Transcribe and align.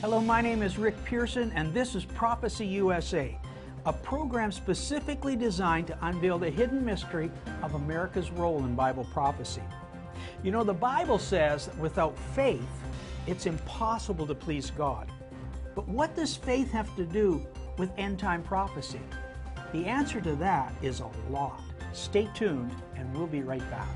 Hello, 0.00 0.20
my 0.20 0.40
name 0.40 0.62
is 0.62 0.78
Rick 0.78 0.94
Pearson, 1.04 1.50
and 1.56 1.74
this 1.74 1.96
is 1.96 2.04
Prophecy 2.04 2.64
USA, 2.64 3.36
a 3.84 3.92
program 3.92 4.52
specifically 4.52 5.34
designed 5.34 5.88
to 5.88 5.98
unveil 6.02 6.38
the 6.38 6.48
hidden 6.48 6.84
mystery 6.84 7.32
of 7.64 7.74
America's 7.74 8.30
role 8.30 8.64
in 8.64 8.76
Bible 8.76 9.08
prophecy. 9.12 9.64
You 10.44 10.52
know, 10.52 10.62
the 10.62 10.72
Bible 10.72 11.18
says 11.18 11.66
that 11.66 11.76
without 11.78 12.16
faith, 12.16 12.62
it's 13.26 13.46
impossible 13.46 14.24
to 14.28 14.36
please 14.36 14.70
God. 14.70 15.10
But 15.74 15.88
what 15.88 16.14
does 16.14 16.36
faith 16.36 16.70
have 16.70 16.94
to 16.94 17.04
do 17.04 17.44
with 17.76 17.90
end 17.98 18.20
time 18.20 18.44
prophecy? 18.44 19.00
The 19.72 19.84
answer 19.84 20.20
to 20.20 20.36
that 20.36 20.72
is 20.80 21.00
a 21.00 21.10
lot. 21.28 21.60
Stay 21.92 22.28
tuned, 22.36 22.70
and 22.94 23.12
we'll 23.16 23.26
be 23.26 23.42
right 23.42 23.68
back. 23.68 23.88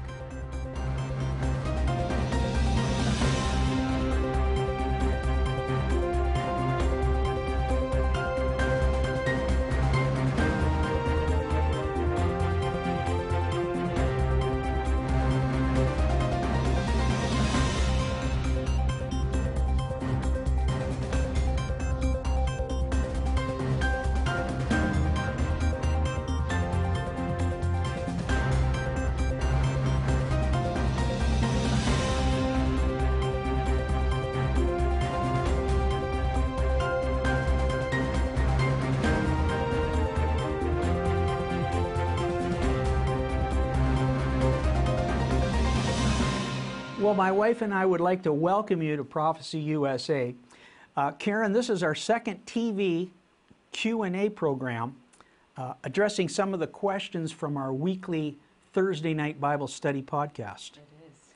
Well, 47.12 47.18
my 47.18 47.30
wife 47.30 47.60
and 47.60 47.74
I 47.74 47.84
would 47.84 48.00
like 48.00 48.22
to 48.22 48.32
welcome 48.32 48.80
you 48.80 48.96
to 48.96 49.04
Prophecy 49.04 49.58
USA. 49.58 50.34
Uh, 50.96 51.10
Karen, 51.10 51.52
this 51.52 51.68
is 51.68 51.82
our 51.82 51.94
second 51.94 52.46
TV 52.46 53.10
Q&A 53.70 54.30
program 54.30 54.96
uh, 55.58 55.74
addressing 55.84 56.30
some 56.30 56.54
of 56.54 56.60
the 56.60 56.66
questions 56.66 57.30
from 57.30 57.58
our 57.58 57.70
weekly 57.70 58.38
Thursday 58.72 59.12
night 59.12 59.38
Bible 59.38 59.68
study 59.68 60.00
podcast. 60.00 60.78
It 60.78 60.86
is. 61.06 61.34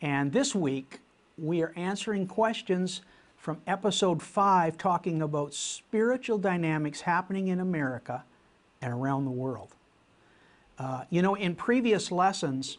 And 0.00 0.32
this 0.32 0.54
week, 0.54 1.00
we 1.36 1.60
are 1.60 1.72
answering 1.74 2.28
questions 2.28 3.02
from 3.36 3.60
episode 3.66 4.22
5 4.22 4.78
talking 4.78 5.22
about 5.22 5.54
spiritual 5.54 6.38
dynamics 6.38 7.00
happening 7.00 7.48
in 7.48 7.58
America 7.58 8.22
and 8.80 8.92
around 8.92 9.24
the 9.24 9.32
world. 9.32 9.74
Uh, 10.78 11.02
you 11.10 11.20
know, 11.20 11.34
in 11.34 11.56
previous 11.56 12.12
lessons, 12.12 12.78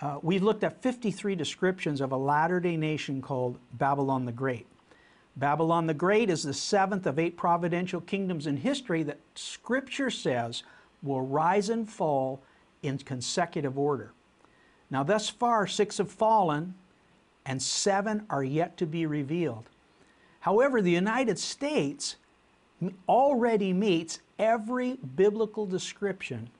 uh, 0.00 0.18
we've 0.22 0.42
looked 0.42 0.64
at 0.64 0.82
53 0.82 1.34
descriptions 1.34 2.00
of 2.00 2.12
a 2.12 2.16
latter 2.16 2.60
day 2.60 2.76
nation 2.76 3.22
called 3.22 3.58
Babylon 3.72 4.24
the 4.24 4.32
Great. 4.32 4.66
Babylon 5.36 5.86
the 5.86 5.94
Great 5.94 6.30
is 6.30 6.42
the 6.42 6.54
seventh 6.54 7.06
of 7.06 7.18
eight 7.18 7.36
providential 7.36 8.00
kingdoms 8.00 8.46
in 8.46 8.56
history 8.56 9.02
that 9.02 9.18
Scripture 9.34 10.10
says 10.10 10.62
will 11.02 11.22
rise 11.22 11.68
and 11.68 11.88
fall 11.88 12.40
in 12.82 12.98
consecutive 12.98 13.78
order. 13.78 14.12
Now, 14.90 15.02
thus 15.02 15.28
far, 15.28 15.66
six 15.66 15.98
have 15.98 16.10
fallen 16.10 16.74
and 17.46 17.60
seven 17.60 18.26
are 18.30 18.44
yet 18.44 18.76
to 18.78 18.86
be 18.86 19.06
revealed. 19.06 19.66
However, 20.40 20.82
the 20.82 20.90
United 20.90 21.38
States 21.38 22.16
already 23.08 23.72
meets 23.72 24.20
every 24.38 24.94
biblical 24.94 25.66
description 25.66 26.50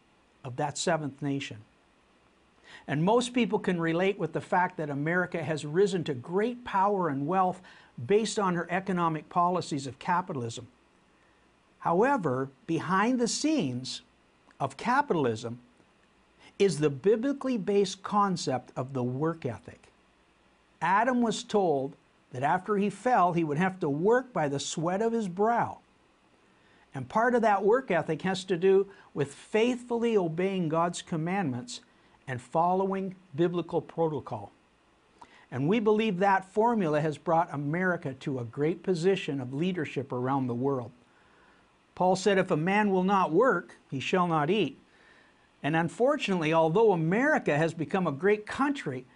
of 0.44 0.56
that 0.56 0.78
seventh 0.78 1.20
nation. 1.22 1.58
And 2.86 3.02
most 3.02 3.32
people 3.32 3.58
can 3.58 3.80
relate 3.80 4.18
with 4.18 4.32
the 4.32 4.40
fact 4.40 4.76
that 4.76 4.90
America 4.90 5.42
has 5.42 5.64
risen 5.64 6.04
to 6.04 6.14
great 6.14 6.64
power 6.64 7.08
and 7.08 7.26
wealth 7.26 7.62
based 8.06 8.38
on 8.38 8.54
her 8.54 8.66
economic 8.70 9.28
policies 9.28 9.86
of 9.86 9.98
capitalism. 9.98 10.66
However, 11.80 12.48
behind 12.66 13.18
the 13.18 13.28
scenes 13.28 14.02
of 14.60 14.76
capitalism 14.76 15.58
is 16.58 16.78
the 16.78 16.90
biblically 16.90 17.56
based 17.58 18.02
concept 18.02 18.72
of 18.76 18.92
the 18.92 19.02
work 19.02 19.44
ethic. 19.44 19.88
Adam 20.80 21.22
was 21.22 21.42
told 21.42 21.94
that 22.32 22.42
after 22.42 22.76
he 22.76 22.90
fell, 22.90 23.32
he 23.32 23.44
would 23.44 23.58
have 23.58 23.80
to 23.80 23.88
work 23.88 24.32
by 24.32 24.48
the 24.48 24.60
sweat 24.60 25.00
of 25.00 25.12
his 25.12 25.28
brow. 25.28 25.78
And 26.94 27.08
part 27.08 27.34
of 27.34 27.42
that 27.42 27.64
work 27.64 27.90
ethic 27.90 28.22
has 28.22 28.44
to 28.44 28.56
do 28.56 28.88
with 29.14 29.34
faithfully 29.34 30.16
obeying 30.16 30.68
God's 30.68 31.02
commandments 31.02 31.80
and 32.26 32.40
following 32.40 33.14
biblical 33.34 33.80
protocol. 33.80 34.52
And 35.50 35.68
we 35.68 35.78
believe 35.78 36.18
that 36.18 36.52
formula 36.52 37.00
has 37.00 37.18
brought 37.18 37.52
America 37.52 38.14
to 38.20 38.38
a 38.38 38.44
great 38.44 38.82
position 38.82 39.40
of 39.40 39.54
leadership 39.54 40.12
around 40.12 40.46
the 40.46 40.54
world. 40.54 40.90
Paul 41.94 42.16
said, 42.16 42.38
If 42.38 42.50
a 42.50 42.56
man 42.56 42.90
will 42.90 43.04
not 43.04 43.32
work, 43.32 43.76
he 43.90 44.00
shall 44.00 44.26
not 44.26 44.50
eat. 44.50 44.78
And 45.62 45.76
unfortunately, 45.76 46.52
although 46.52 46.92
America 46.92 47.56
has 47.56 47.72
become 47.72 48.06
a 48.06 48.12
great 48.12 48.46
country 48.46 49.06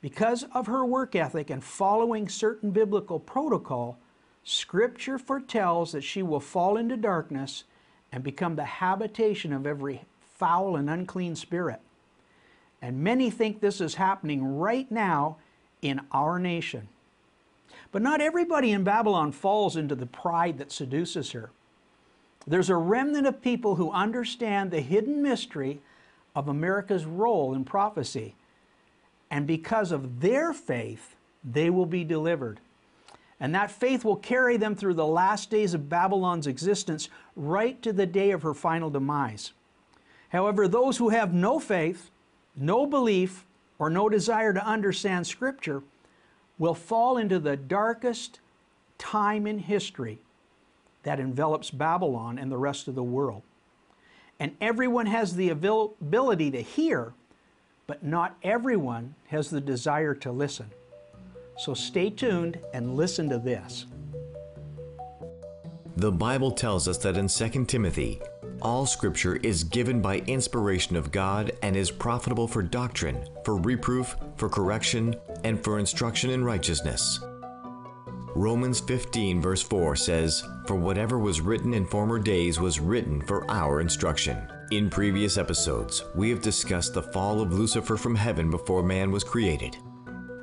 because 0.00 0.44
of 0.54 0.66
her 0.66 0.84
work 0.84 1.16
ethic 1.16 1.50
and 1.50 1.62
following 1.62 2.28
certain 2.28 2.70
biblical 2.70 3.18
protocol, 3.18 3.98
Scripture 4.44 5.18
foretells 5.18 5.92
that 5.92 6.04
she 6.04 6.22
will 6.22 6.40
fall 6.40 6.76
into 6.76 6.96
darkness 6.96 7.64
and 8.12 8.24
become 8.24 8.56
the 8.56 8.64
habitation 8.64 9.52
of 9.52 9.66
every 9.66 10.04
foul 10.20 10.76
and 10.76 10.88
unclean 10.88 11.36
spirit. 11.36 11.80
And 12.80 13.02
many 13.02 13.30
think 13.30 13.60
this 13.60 13.80
is 13.80 13.96
happening 13.96 14.58
right 14.58 14.90
now 14.90 15.36
in 15.82 16.00
our 16.12 16.38
nation. 16.38 16.88
But 17.90 18.02
not 18.02 18.20
everybody 18.20 18.70
in 18.72 18.84
Babylon 18.84 19.32
falls 19.32 19.76
into 19.76 19.94
the 19.94 20.06
pride 20.06 20.58
that 20.58 20.72
seduces 20.72 21.32
her. 21.32 21.50
There's 22.46 22.70
a 22.70 22.76
remnant 22.76 23.26
of 23.26 23.42
people 23.42 23.74
who 23.74 23.90
understand 23.90 24.70
the 24.70 24.80
hidden 24.80 25.22
mystery 25.22 25.80
of 26.34 26.48
America's 26.48 27.04
role 27.04 27.54
in 27.54 27.64
prophecy. 27.64 28.34
And 29.30 29.46
because 29.46 29.92
of 29.92 30.20
their 30.20 30.52
faith, 30.52 31.16
they 31.44 31.68
will 31.70 31.86
be 31.86 32.04
delivered. 32.04 32.60
And 33.40 33.54
that 33.54 33.70
faith 33.70 34.04
will 34.04 34.16
carry 34.16 34.56
them 34.56 34.74
through 34.74 34.94
the 34.94 35.06
last 35.06 35.50
days 35.50 35.74
of 35.74 35.88
Babylon's 35.88 36.46
existence 36.46 37.08
right 37.36 37.80
to 37.82 37.92
the 37.92 38.06
day 38.06 38.30
of 38.30 38.42
her 38.42 38.54
final 38.54 38.90
demise. 38.90 39.52
However, 40.30 40.66
those 40.66 40.96
who 40.96 41.10
have 41.10 41.32
no 41.32 41.58
faith, 41.58 42.10
no 42.60 42.86
belief 42.86 43.46
or 43.78 43.88
no 43.88 44.08
desire 44.08 44.52
to 44.52 44.66
understand 44.66 45.26
Scripture 45.26 45.82
will 46.58 46.74
fall 46.74 47.16
into 47.16 47.38
the 47.38 47.56
darkest 47.56 48.40
time 48.98 49.46
in 49.46 49.58
history 49.60 50.18
that 51.04 51.20
envelops 51.20 51.70
Babylon 51.70 52.38
and 52.38 52.50
the 52.50 52.56
rest 52.56 52.88
of 52.88 52.94
the 52.94 53.02
world. 53.02 53.42
And 54.40 54.56
everyone 54.60 55.06
has 55.06 55.36
the 55.36 55.48
ability 55.48 56.50
to 56.50 56.60
hear, 56.60 57.12
but 57.86 58.04
not 58.04 58.36
everyone 58.42 59.14
has 59.28 59.50
the 59.50 59.60
desire 59.60 60.14
to 60.16 60.30
listen. 60.30 60.70
So 61.56 61.74
stay 61.74 62.10
tuned 62.10 62.58
and 62.72 62.96
listen 62.96 63.28
to 63.30 63.38
this. 63.38 63.86
The 65.98 66.12
Bible 66.12 66.52
tells 66.52 66.86
us 66.86 66.96
that 66.98 67.16
in 67.16 67.26
2 67.26 67.64
Timothy, 67.64 68.22
all 68.62 68.86
scripture 68.86 69.34
is 69.42 69.64
given 69.64 70.00
by 70.00 70.18
inspiration 70.28 70.94
of 70.94 71.10
God 71.10 71.50
and 71.60 71.74
is 71.74 71.90
profitable 71.90 72.46
for 72.46 72.62
doctrine, 72.62 73.26
for 73.44 73.56
reproof, 73.56 74.14
for 74.36 74.48
correction, 74.48 75.16
and 75.42 75.60
for 75.64 75.80
instruction 75.80 76.30
in 76.30 76.44
righteousness. 76.44 77.18
Romans 78.36 78.78
15, 78.78 79.42
verse 79.42 79.60
4 79.60 79.96
says, 79.96 80.44
For 80.68 80.76
whatever 80.76 81.18
was 81.18 81.40
written 81.40 81.74
in 81.74 81.84
former 81.84 82.20
days 82.20 82.60
was 82.60 82.78
written 82.78 83.20
for 83.20 83.44
our 83.50 83.80
instruction. 83.80 84.40
In 84.70 84.88
previous 84.88 85.36
episodes, 85.36 86.04
we 86.14 86.30
have 86.30 86.40
discussed 86.40 86.94
the 86.94 87.02
fall 87.02 87.40
of 87.40 87.52
Lucifer 87.52 87.96
from 87.96 88.14
heaven 88.14 88.52
before 88.52 88.84
man 88.84 89.10
was 89.10 89.24
created. 89.24 89.76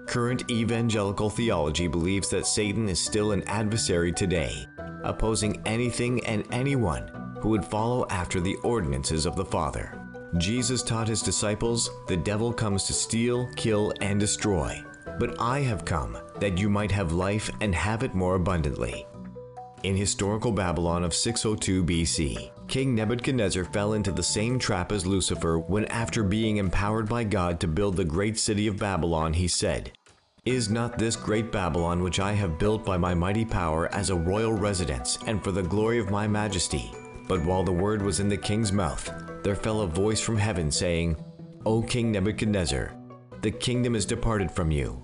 Current 0.05 0.51
evangelical 0.51 1.29
theology 1.29 1.87
believes 1.87 2.29
that 2.31 2.45
Satan 2.45 2.89
is 2.89 2.99
still 2.99 3.31
an 3.31 3.43
adversary 3.43 4.11
today 4.11 4.67
opposing 5.05 5.61
anything 5.65 6.25
and 6.25 6.45
anyone 6.51 7.35
who 7.39 7.49
would 7.49 7.65
follow 7.65 8.05
after 8.09 8.39
the 8.39 8.55
ordinances 8.63 9.25
of 9.25 9.35
the 9.35 9.45
Father. 9.45 9.99
Jesus 10.37 10.83
taught 10.83 11.07
his 11.07 11.21
disciples, 11.21 11.89
The 12.07 12.17
devil 12.17 12.51
comes 12.51 12.83
to 12.85 12.93
steal, 12.93 13.47
kill, 13.55 13.93
and 14.01 14.19
destroy. 14.19 14.83
But 15.17 15.39
I 15.39 15.61
have 15.61 15.85
come 15.85 16.17
that 16.39 16.57
you 16.57 16.69
might 16.69 16.91
have 16.91 17.13
life 17.13 17.49
and 17.61 17.73
have 17.73 18.03
it 18.03 18.13
more 18.13 18.35
abundantly. 18.35 19.05
In 19.83 19.95
historical 19.95 20.51
Babylon 20.51 21.03
of 21.03 21.13
602 21.13 21.83
BC, 21.83 22.51
King 22.67 22.95
Nebuchadnezzar 22.95 23.63
fell 23.65 23.93
into 23.93 24.11
the 24.11 24.23
same 24.23 24.57
trap 24.57 24.91
as 24.91 25.05
Lucifer 25.05 25.59
when, 25.59 25.85
after 25.85 26.23
being 26.23 26.57
empowered 26.57 27.07
by 27.07 27.23
God 27.23 27.59
to 27.59 27.67
build 27.67 27.95
the 27.95 28.03
great 28.03 28.39
city 28.39 28.67
of 28.67 28.79
Babylon, 28.79 29.33
he 29.33 29.47
said, 29.47 29.91
Is 30.45 30.69
not 30.69 30.99
this 30.99 31.15
great 31.15 31.51
Babylon 31.51 32.03
which 32.03 32.19
I 32.19 32.31
have 32.33 32.59
built 32.59 32.85
by 32.85 32.97
my 32.97 33.15
mighty 33.15 33.43
power 33.43 33.91
as 33.91 34.11
a 34.11 34.15
royal 34.15 34.53
residence 34.53 35.17
and 35.25 35.43
for 35.43 35.51
the 35.51 35.63
glory 35.63 35.97
of 35.97 36.11
my 36.11 36.27
majesty? 36.27 36.91
But 37.27 37.43
while 37.43 37.63
the 37.63 37.71
word 37.71 38.03
was 38.03 38.19
in 38.19 38.29
the 38.29 38.37
king's 38.37 38.71
mouth, 38.71 39.11
there 39.41 39.55
fell 39.55 39.81
a 39.81 39.87
voice 39.87 40.21
from 40.21 40.37
heaven 40.37 40.69
saying, 40.69 41.17
O 41.65 41.81
King 41.81 42.11
Nebuchadnezzar, 42.11 42.93
the 43.41 43.49
kingdom 43.49 43.95
is 43.95 44.05
departed 44.05 44.51
from 44.51 44.69
you. 44.69 45.03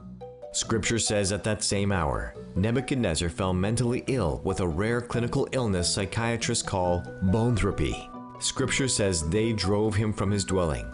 Scripture 0.52 1.00
says 1.00 1.32
at 1.32 1.44
that 1.44 1.64
same 1.64 1.92
hour, 1.92 2.36
Nebuchadnezzar 2.56 3.30
fell 3.30 3.52
mentally 3.52 4.04
ill 4.06 4.42
with 4.44 4.60
a 4.60 4.68
rare 4.68 5.02
clinical 5.02 5.48
illness 5.54 5.92
psychiatrists 5.92 6.64
call 6.64 7.02
boanthropy. 7.24 8.08
Scripture 8.40 8.88
says 8.88 9.28
they 9.28 9.54
drove 9.54 9.96
him 9.96 10.14
from 10.14 10.30
his 10.30 10.46
dwelling, 10.46 10.86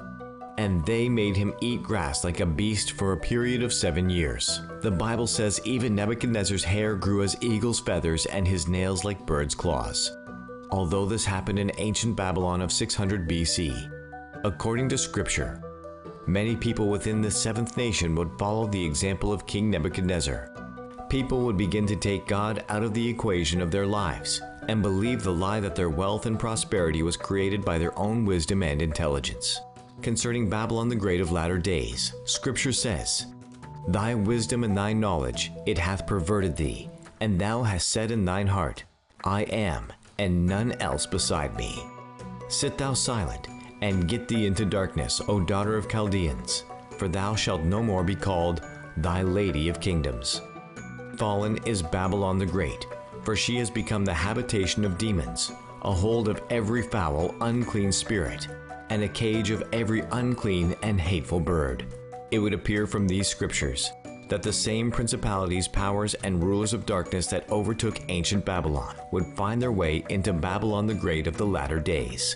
and 0.58 0.84
they 0.86 1.08
made 1.08 1.38
him 1.38 1.54
eat 1.62 1.84
grass 1.84 2.24
like 2.24 2.40
a 2.40 2.46
beast 2.46 2.94
for 2.94 3.14
a 3.14 3.18
period 3.18 3.62
of 3.62 3.72
seven 3.72 4.10
years. 4.10 4.62
The 4.82 4.92
Bible 4.92 5.28
says 5.28 5.62
even 5.64 5.96
Nebuchadnezzar's 5.96 6.64
hair 6.64 6.96
grew 6.96 7.22
as 7.22 7.38
eagle's 7.42 7.80
feathers 7.80 8.26
and 8.26 8.48
his 8.48 8.68
nails 8.68 9.04
like 9.04 9.26
bird's 9.26 9.54
claws. 9.54 10.18
Although 10.72 11.06
this 11.06 11.26
happened 11.26 11.60
in 11.60 11.72
ancient 11.78 12.16
Babylon 12.16 12.62
of 12.62 12.72
600 12.72 13.30
BC, 13.30 13.92
according 14.44 14.90
to 14.90 14.98
Scripture, 14.98 15.62
many 16.26 16.56
people 16.56 16.90
within 16.90 17.22
the 17.22 17.32
seventh 17.32 17.78
nation 17.78 18.16
would 18.16 18.38
follow 18.38 18.68
the 18.68 18.84
example 18.84 19.32
of 19.32 19.46
King 19.46 19.70
Nebuchadnezzar. 19.70 20.52
People 21.10 21.42
would 21.42 21.56
begin 21.56 21.86
to 21.88 21.96
take 21.96 22.28
God 22.28 22.66
out 22.68 22.84
of 22.84 22.94
the 22.94 23.08
equation 23.08 23.62
of 23.62 23.72
their 23.72 23.86
lives 23.86 24.42
and 24.68 24.82
believe 24.82 25.24
the 25.24 25.32
lie 25.32 25.62
that 25.62 25.76
their 25.76 25.90
wealth 25.90 26.26
and 26.26 26.38
prosperity 26.38 27.02
was 27.02 27.16
created 27.16 27.64
by 27.64 27.78
their 27.78 27.98
own 27.98 28.26
wisdom 28.26 28.64
and 28.64 28.82
intelligence. 28.82 29.62
Concerning 30.02 30.48
Babylon 30.50 30.90
the 30.90 30.96
Great 30.96 31.20
of 31.20 31.32
latter 31.32 31.58
days, 31.58 32.14
Scripture 32.26 32.72
says, 32.72 33.26
Thy 33.88 34.14
wisdom 34.14 34.64
and 34.64 34.78
thy 34.78 34.94
knowledge 34.94 35.52
it 35.66 35.78
hath 35.78 36.06
perverted 36.06 36.56
thee, 36.56 36.90
and 37.20 37.40
thou 37.40 37.64
hast 37.64 37.90
said 37.90 38.12
in 38.12 38.24
thine 38.24 38.48
heart, 38.48 38.84
I 39.24 39.42
am, 39.44 39.92
and 40.20 40.46
none 40.46 40.74
else 40.74 41.06
beside 41.08 41.58
me. 41.58 41.84
Sit 42.48 42.78
thou 42.78 42.94
silent, 42.94 43.48
and 43.82 44.08
get 44.08 44.28
thee 44.28 44.46
into 44.46 44.66
darkness, 44.66 45.20
O 45.28 45.40
daughter 45.40 45.76
of 45.76 45.90
Chaldeans, 45.90 46.64
for 46.98 47.08
thou 47.08 47.36
shalt 47.36 47.64
no 47.64 47.82
more 47.82 48.04
be 48.04 48.16
called 48.16 48.62
thy 48.98 49.24
lady 49.24 49.68
of 49.68 49.82
kingdoms. 49.82 50.42
Fallen 51.18 51.58
is 51.66 51.82
Babylon 51.82 52.38
the 52.38 52.46
Great, 52.46 52.86
for 53.24 53.36
she 53.36 53.58
has 53.58 53.70
become 53.70 54.06
the 54.06 54.14
habitation 54.14 54.86
of 54.86 54.98
demons, 54.98 55.52
a 55.82 55.92
hold 55.92 56.30
of 56.30 56.42
every 56.50 56.84
foul, 56.84 57.34
unclean 57.42 57.92
spirit, 57.92 58.48
and 58.90 59.04
a 59.04 59.08
cage 59.08 59.52
of 59.52 59.64
every 59.74 60.02
unclean 60.12 60.76
and 60.84 61.00
hateful 61.00 61.40
bird. 61.40 61.86
It 62.32 62.40
would 62.40 62.54
appear 62.54 62.88
from 62.88 63.08
these 63.08 63.28
scriptures 63.28 63.92
that 64.30 64.44
the 64.44 64.54
same 64.54 64.92
principalities, 64.92 65.68
powers, 65.68 66.14
and 66.16 66.44
rulers 66.44 66.74
of 66.74 66.86
darkness 66.86 67.28
that 67.28 67.50
overtook 67.50 68.02
ancient 68.10 68.46
Babylon 68.46 68.96
would 69.12 69.26
find 69.36 69.62
their 69.62 69.72
way 69.72 70.04
into 70.10 70.34
Babylon 70.34 70.86
the 70.86 70.94
Great 70.94 71.28
of 71.28 71.38
the 71.38 71.46
latter 71.46 71.80
days. 71.80 72.36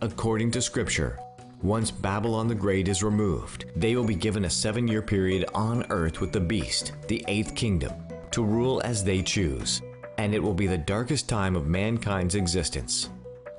According 0.00 0.50
to 0.52 0.62
Scripture, 0.62 1.18
once 1.62 1.90
Babylon 1.90 2.48
the 2.48 2.54
Great 2.54 2.88
is 2.88 3.02
removed, 3.02 3.66
they 3.76 3.94
will 3.94 4.04
be 4.04 4.14
given 4.14 4.44
a 4.44 4.50
seven 4.50 4.88
year 4.88 5.00
period 5.00 5.46
on 5.54 5.86
earth 5.90 6.20
with 6.20 6.32
the 6.32 6.40
beast, 6.40 6.92
the 7.08 7.24
eighth 7.28 7.54
kingdom, 7.54 7.92
to 8.32 8.44
rule 8.44 8.82
as 8.84 9.04
they 9.04 9.22
choose, 9.22 9.80
and 10.18 10.34
it 10.34 10.42
will 10.42 10.54
be 10.54 10.66
the 10.66 10.78
darkest 10.78 11.28
time 11.28 11.54
of 11.54 11.66
mankind's 11.66 12.34
existence. 12.34 13.10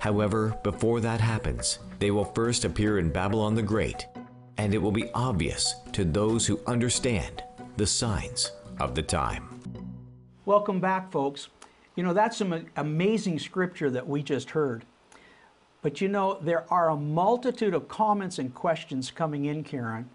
However, 0.03 0.53
before 0.63 0.99
that 0.99 1.21
happens, 1.21 1.79
they 1.99 2.11
will 2.11 2.25
first 2.25 2.65
appear 2.65 2.99
in 2.99 3.09
Babylon 3.09 3.55
the 3.55 3.63
Great, 3.63 4.05
and 4.57 4.73
it 4.73 4.77
will 4.77 4.91
be 4.91 5.09
obvious 5.13 5.75
to 5.93 6.03
those 6.03 6.45
who 6.45 6.59
understand 6.67 7.41
the 7.77 7.87
signs 7.87 8.51
of 8.81 8.95
the 8.95 9.01
time. 9.01 9.61
Welcome 10.43 10.81
back, 10.81 11.09
folks. 11.09 11.47
You 11.95 12.03
know, 12.03 12.13
that's 12.13 12.35
some 12.35 12.65
amazing 12.75 13.39
scripture 13.39 13.89
that 13.91 14.05
we 14.05 14.21
just 14.21 14.49
heard. 14.49 14.83
But 15.81 16.01
you 16.01 16.09
know, 16.09 16.37
there 16.41 16.65
are 16.69 16.89
a 16.89 16.97
multitude 16.97 17.73
of 17.73 17.87
comments 17.87 18.39
and 18.39 18.53
questions 18.53 19.09
coming 19.09 19.45
in, 19.45 19.63
Karen. 19.63 20.09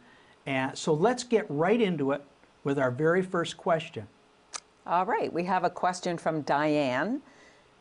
And 0.44 0.76
so 0.76 0.92
let's 0.92 1.24
get 1.24 1.46
right 1.48 1.80
into 1.80 2.12
it 2.12 2.22
with 2.62 2.78
our 2.78 2.90
very 2.90 3.22
first 3.22 3.56
question. 3.56 4.06
All 4.86 5.06
right, 5.06 5.32
we 5.32 5.44
have 5.44 5.64
a 5.64 5.70
question 5.70 6.18
from 6.18 6.42
Diane. 6.42 7.22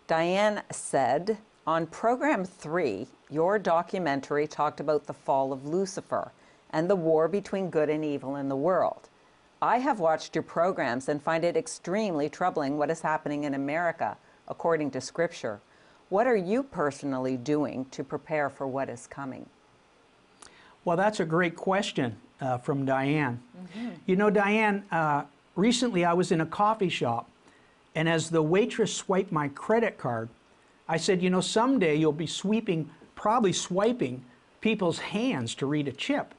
Diane 0.08 0.64
said, 0.72 1.40
On 1.68 1.86
program 1.86 2.46
three, 2.46 3.08
your 3.30 3.60
documentary 3.60 4.48
talked 4.48 4.80
about 4.80 5.06
the 5.06 5.14
fall 5.14 5.52
of 5.52 5.66
Lucifer 5.68 6.32
and 6.70 6.90
the 6.90 6.96
war 6.96 7.28
between 7.28 7.70
good 7.70 7.90
and 7.90 8.06
evil 8.06 8.38
in 8.38 8.48
the 8.48 8.56
world. 8.56 9.10
I 9.62 9.80
have 9.80 10.00
watched 10.00 10.34
your 10.34 10.44
programs 10.44 11.10
and 11.10 11.22
find 11.22 11.44
it 11.44 11.58
extremely 11.58 12.30
troubling 12.30 12.78
what 12.78 12.90
is 12.90 13.02
happening 13.02 13.44
in 13.44 13.54
America, 13.54 14.16
according 14.48 14.92
to 14.92 15.02
Scripture. 15.02 15.60
What 16.08 16.26
are 16.26 16.38
you 16.38 16.64
personally 16.64 17.36
doing 17.36 17.84
to 17.92 18.02
prepare 18.02 18.50
for 18.50 18.66
what 18.66 18.88
is 18.88 19.06
coming? 19.06 19.46
Well, 20.86 20.96
that's 20.96 21.20
a 21.20 21.26
great 21.26 21.58
question 21.58 22.16
uh, 22.40 22.60
from 22.60 22.86
Diane. 22.86 23.42
Mm-hmm. 23.76 23.90
You 24.06 24.16
know, 24.16 24.30
Diane, 24.30 24.86
uh, 24.90 25.24
recently 25.58 26.06
I 26.06 26.14
was 26.14 26.32
in 26.32 26.40
a 26.40 26.46
coffee 26.46 26.88
shop, 26.88 27.30
and 27.94 28.08
as 28.08 28.30
the 28.30 28.42
waitress 28.42 28.94
swiped 28.94 29.34
my 29.34 29.50
credit 29.50 29.98
card, 29.98 30.30
I 30.88 30.98
said, 30.98 31.22
You 31.22 31.30
know, 31.30 31.42
someday 31.42 31.96
you'll 31.96 32.12
be 32.12 32.28
sweeping, 32.28 32.90
probably 33.16 33.54
swiping 33.54 34.24
people's 34.62 35.00
hands 35.00 35.56
to 35.56 35.66
read 35.66 35.88
a 35.88 35.92
chip. 35.92 36.34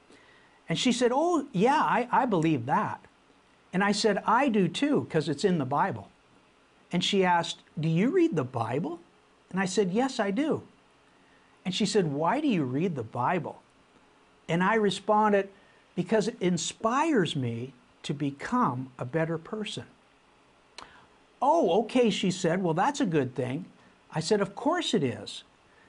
And 0.68 0.78
she 0.78 0.92
said, 0.92 1.10
Oh, 1.14 1.46
yeah, 1.52 1.80
I, 1.80 2.08
I 2.10 2.26
believe 2.26 2.66
that. 2.66 3.04
And 3.72 3.84
I 3.84 3.92
said, 3.92 4.22
I 4.26 4.48
do 4.48 4.68
too, 4.68 5.02
because 5.02 5.28
it's 5.28 5.44
in 5.44 5.58
the 5.58 5.64
Bible. 5.64 6.08
And 6.92 7.04
she 7.04 7.24
asked, 7.24 7.58
Do 7.78 7.88
you 7.88 8.10
read 8.10 8.36
the 8.36 8.44
Bible? 8.44 9.00
And 9.50 9.60
I 9.60 9.66
said, 9.66 9.92
Yes, 9.92 10.18
I 10.20 10.30
do. 10.30 10.62
And 11.64 11.74
she 11.74 11.86
said, 11.86 12.12
Why 12.12 12.40
do 12.40 12.48
you 12.48 12.64
read 12.64 12.96
the 12.96 13.02
Bible? 13.02 13.60
And 14.48 14.62
I 14.62 14.74
responded, 14.74 15.48
Because 15.94 16.28
it 16.28 16.36
inspires 16.40 17.36
me 17.36 17.72
to 18.04 18.14
become 18.14 18.90
a 18.98 19.04
better 19.04 19.36
person. 19.36 19.84
Oh, 21.40 21.82
okay, 21.82 22.10
she 22.10 22.30
said, 22.30 22.62
Well, 22.62 22.74
that's 22.74 23.00
a 23.00 23.06
good 23.06 23.34
thing. 23.34 23.66
I 24.14 24.20
said, 24.20 24.40
Of 24.40 24.54
course 24.54 24.94
it 24.94 25.02
is, 25.02 25.44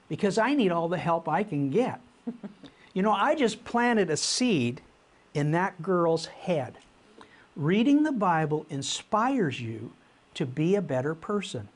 because 0.08 0.38
I 0.38 0.54
need 0.54 0.72
all 0.72 0.88
the 0.88 0.98
help 0.98 1.28
I 1.28 1.44
can 1.44 1.70
get. 1.70 2.02
you 2.94 3.02
know, 3.02 3.14
I 3.14 3.36
just 3.36 3.64
planted 3.64 4.10
a 4.10 4.18
seed 4.18 4.82
in 5.34 5.52
that 5.52 5.82
girl's 5.82 6.26
head. 6.26 6.78
Reading 7.56 8.04
the 8.04 8.12
Bible 8.12 8.66
inspires 8.70 9.60
you 9.60 9.92
to 10.34 10.46
be 10.46 10.76
a 10.76 10.82
better 10.82 11.14
person. 11.14 11.68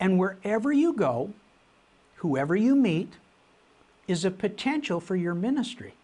And 0.00 0.18
wherever 0.18 0.72
you 0.72 0.92
go, 0.92 1.32
whoever 2.16 2.54
you 2.54 2.76
meet, 2.76 3.14
is 4.06 4.24
a 4.24 4.30
potential 4.30 5.00
for 5.00 5.16
your 5.16 5.34
ministry. 5.34 5.94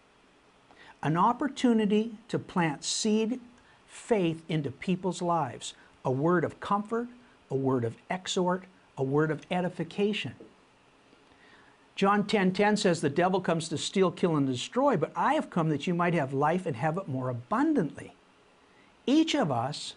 An 1.01 1.17
opportunity 1.17 2.17
to 2.27 2.39
plant 2.39 2.83
seed 2.83 3.39
faith 3.87 4.43
into 4.49 4.71
people's 4.71 5.21
lives. 5.21 5.73
A 6.03 6.11
word 6.11 6.43
of 6.43 6.59
comfort, 6.59 7.07
a 7.49 7.55
word 7.55 7.83
of 7.83 7.95
exhort, 8.09 8.65
a 8.97 9.03
word 9.03 9.31
of 9.31 9.45
edification. 9.51 10.33
John 11.95 12.23
10:10 12.23 12.27
10, 12.27 12.53
10 12.53 12.77
says 12.77 13.01
the 13.01 13.09
devil 13.09 13.39
comes 13.39 13.69
to 13.69 13.77
steal, 13.77 14.11
kill 14.11 14.35
and 14.35 14.45
destroy, 14.45 14.97
but 14.97 15.11
I 15.15 15.33
have 15.35 15.49
come 15.49 15.69
that 15.69 15.87
you 15.87 15.93
might 15.93 16.13
have 16.13 16.33
life 16.33 16.65
and 16.65 16.75
have 16.75 16.97
it 16.97 17.07
more 17.07 17.29
abundantly. 17.29 18.13
Each 19.05 19.33
of 19.33 19.51
us 19.51 19.95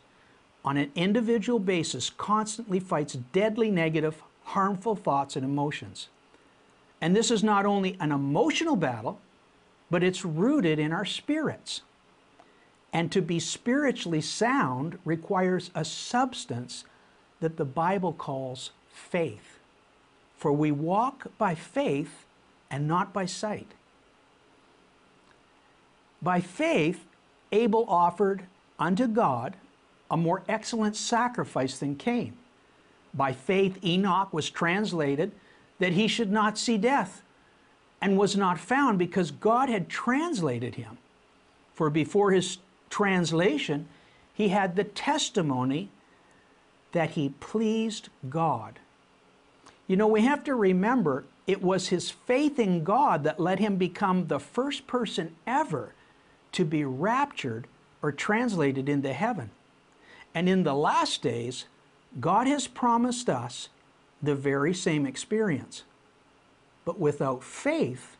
on 0.64 0.76
an 0.76 0.93
individual 0.95 1.59
basis 1.59 2.11
constantly 2.11 2.78
fights 2.78 3.14
deadly 3.33 3.71
negative, 3.71 4.23
harmful 4.45 4.95
thoughts 4.95 5.35
and 5.35 5.45
emotions. 5.45 6.09
And 7.00 7.17
this 7.17 7.31
is 7.31 7.43
not 7.43 7.67
only 7.67 7.97
an 8.00 8.12
emotional 8.12 8.76
battle, 8.76 9.21
but 9.90 10.02
it's 10.02 10.25
rooted 10.25 10.78
in 10.78 10.93
our 10.93 11.05
spirits. 11.05 11.83
And 12.93 13.11
to 13.12 13.23
be 13.23 13.38
spiritually 13.40 14.21
sound 14.21 14.99
requires 15.05 15.71
a 15.75 15.85
substance 15.85 16.85
that 17.40 17.57
the 17.57 17.64
Bible 17.64 18.12
calls 18.12 18.71
faith. 18.92 19.59
For 20.37 20.52
we 20.52 20.71
walk 20.71 21.26
by 21.38 21.54
faith 21.54 22.25
and 22.71 22.87
not 22.87 23.12
by 23.12 23.26
sight. 23.26 23.73
By 26.21 26.40
faith, 26.40 27.04
Abel 27.52 27.85
offered 27.88 28.45
unto 28.78 29.07
God 29.07 29.57
a 30.11 30.16
more 30.16 30.42
excellent 30.49 30.97
sacrifice 30.97 31.78
than 31.78 31.97
Cain. 31.97 32.35
By 33.14 33.33
faith, 33.33 33.83
Enoch 33.85 34.33
was 34.33 34.50
translated 34.50 35.33
that 35.78 35.92
he 35.92 36.09
should 36.09 36.30
not 36.30 36.59
see 36.59 36.76
death 36.76 37.23
and 38.00 38.16
was 38.18 38.37
not 38.37 38.59
found 38.59 38.99
because 38.99 39.30
God 39.30 39.68
had 39.68 39.88
translated 39.88 40.76
him. 40.76 40.99
For 41.75 41.90
before 41.90 42.33
his 42.33 42.59
translation, 42.90 43.88
he 44.35 44.49
had 44.49 44.76
the 44.76 44.85
testimony 44.85 45.90
that 46.92 47.11
he 47.11 47.30
pleased 47.40 48.09
God. 48.28 48.78
You 49.87 49.97
know, 49.97 50.07
we 50.07 50.23
have 50.23 50.45
to 50.45 50.54
remember 50.54 51.25
it 51.47 51.62
was 51.62 51.88
his 51.88 52.11
faith 52.11 52.59
in 52.59 52.85
God 52.85 53.25
that 53.25 53.40
let 53.40 53.59
him 53.59 53.76
become 53.76 54.26
the 54.26 54.38
first 54.38 54.87
person 54.87 55.35
ever 55.47 55.95
to 56.52 56.64
be 56.64 56.85
raptured 56.85 57.66
or 58.02 58.12
translated 58.12 58.88
into 58.88 59.12
heaven. 59.12 59.50
And 60.35 60.49
in 60.49 60.62
the 60.62 60.75
last 60.75 61.23
days, 61.23 61.64
God 62.21 62.47
has 62.47 62.66
promised 62.66 63.28
us 63.28 63.68
the 64.23 64.35
very 64.35 64.75
same 64.75 65.07
experience. 65.07 65.85
But 66.85 66.99
without 66.99 67.42
faith, 67.42 68.16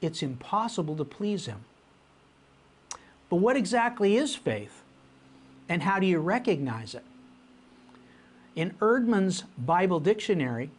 it's 0.00 0.22
impossible 0.22 0.96
to 0.96 1.04
please 1.04 1.46
Him. 1.46 1.64
But 3.28 3.36
what 3.36 3.56
exactly 3.56 4.16
is 4.16 4.34
faith? 4.34 4.82
And 5.68 5.82
how 5.82 6.00
do 6.00 6.06
you 6.06 6.18
recognize 6.18 6.94
it? 6.94 7.04
In 8.56 8.72
Eerdmans 8.80 9.44
Bible 9.58 10.00
Dictionary, 10.00 10.70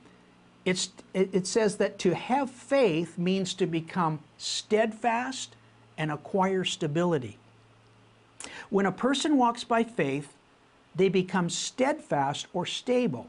it's, 0.65 0.89
it 1.13 1.47
says 1.47 1.77
that 1.77 1.97
to 1.99 2.13
have 2.13 2.51
faith 2.51 3.17
means 3.17 3.53
to 3.55 3.65
become 3.65 4.19
steadfast 4.37 5.55
and 5.97 6.11
acquire 6.11 6.63
stability. 6.63 7.37
When 8.69 8.85
a 8.85 8.91
person 8.91 9.37
walks 9.37 9.63
by 9.63 9.83
faith, 9.83 10.33
they 10.95 11.09
become 11.09 11.49
steadfast 11.49 12.47
or 12.53 12.65
stable. 12.65 13.27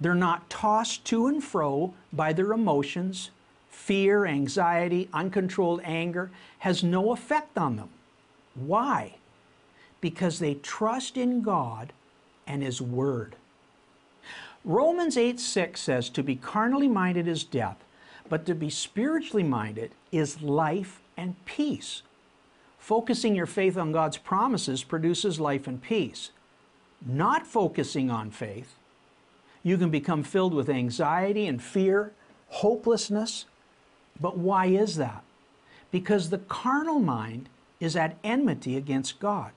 They're 0.00 0.14
not 0.14 0.48
tossed 0.48 1.04
to 1.06 1.26
and 1.26 1.42
fro 1.42 1.94
by 2.12 2.32
their 2.32 2.52
emotions. 2.52 3.30
Fear, 3.68 4.26
anxiety, 4.26 5.08
uncontrolled 5.12 5.80
anger 5.84 6.30
has 6.60 6.82
no 6.82 7.12
effect 7.12 7.58
on 7.58 7.76
them. 7.76 7.90
Why? 8.54 9.16
Because 10.00 10.38
they 10.38 10.54
trust 10.54 11.16
in 11.16 11.42
God 11.42 11.92
and 12.46 12.62
His 12.62 12.80
Word. 12.80 13.36
Romans 14.64 15.16
8 15.16 15.40
6 15.40 15.80
says, 15.80 16.10
To 16.10 16.22
be 16.22 16.36
carnally 16.36 16.88
minded 16.88 17.26
is 17.26 17.44
death, 17.44 17.82
but 18.28 18.44
to 18.46 18.54
be 18.54 18.70
spiritually 18.70 19.42
minded 19.42 19.92
is 20.12 20.42
life 20.42 21.00
and 21.16 21.42
peace. 21.44 22.02
Focusing 22.78 23.34
your 23.34 23.46
faith 23.46 23.76
on 23.76 23.92
God's 23.92 24.16
promises 24.18 24.84
produces 24.84 25.40
life 25.40 25.66
and 25.66 25.82
peace. 25.82 26.30
Not 27.04 27.46
focusing 27.46 28.10
on 28.10 28.30
faith, 28.30 28.74
you 29.62 29.76
can 29.76 29.90
become 29.90 30.22
filled 30.22 30.54
with 30.54 30.68
anxiety 30.68 31.46
and 31.46 31.62
fear, 31.62 32.12
hopelessness. 32.48 33.46
But 34.20 34.36
why 34.36 34.66
is 34.66 34.96
that? 34.96 35.22
Because 35.90 36.28
the 36.28 36.38
carnal 36.38 36.98
mind 36.98 37.48
is 37.78 37.96
at 37.96 38.16
enmity 38.22 38.76
against 38.76 39.20
God. 39.20 39.52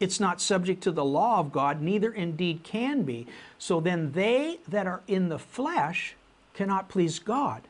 It's 0.00 0.20
not 0.20 0.40
subject 0.40 0.82
to 0.84 0.92
the 0.92 1.04
law 1.04 1.40
of 1.40 1.52
God, 1.52 1.82
neither 1.82 2.12
indeed 2.12 2.62
can 2.62 3.02
be. 3.02 3.26
So 3.58 3.80
then 3.80 4.12
they 4.12 4.58
that 4.68 4.86
are 4.86 5.02
in 5.08 5.28
the 5.28 5.38
flesh 5.38 6.14
cannot 6.54 6.88
please 6.88 7.18
God. 7.18 7.62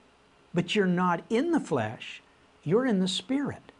But 0.52 0.74
you're 0.74 0.86
not 0.86 1.22
in 1.30 1.52
the 1.52 1.60
flesh, 1.60 2.22
you're 2.64 2.86
in 2.86 3.00
the 3.00 3.08
spirit. 3.08 3.72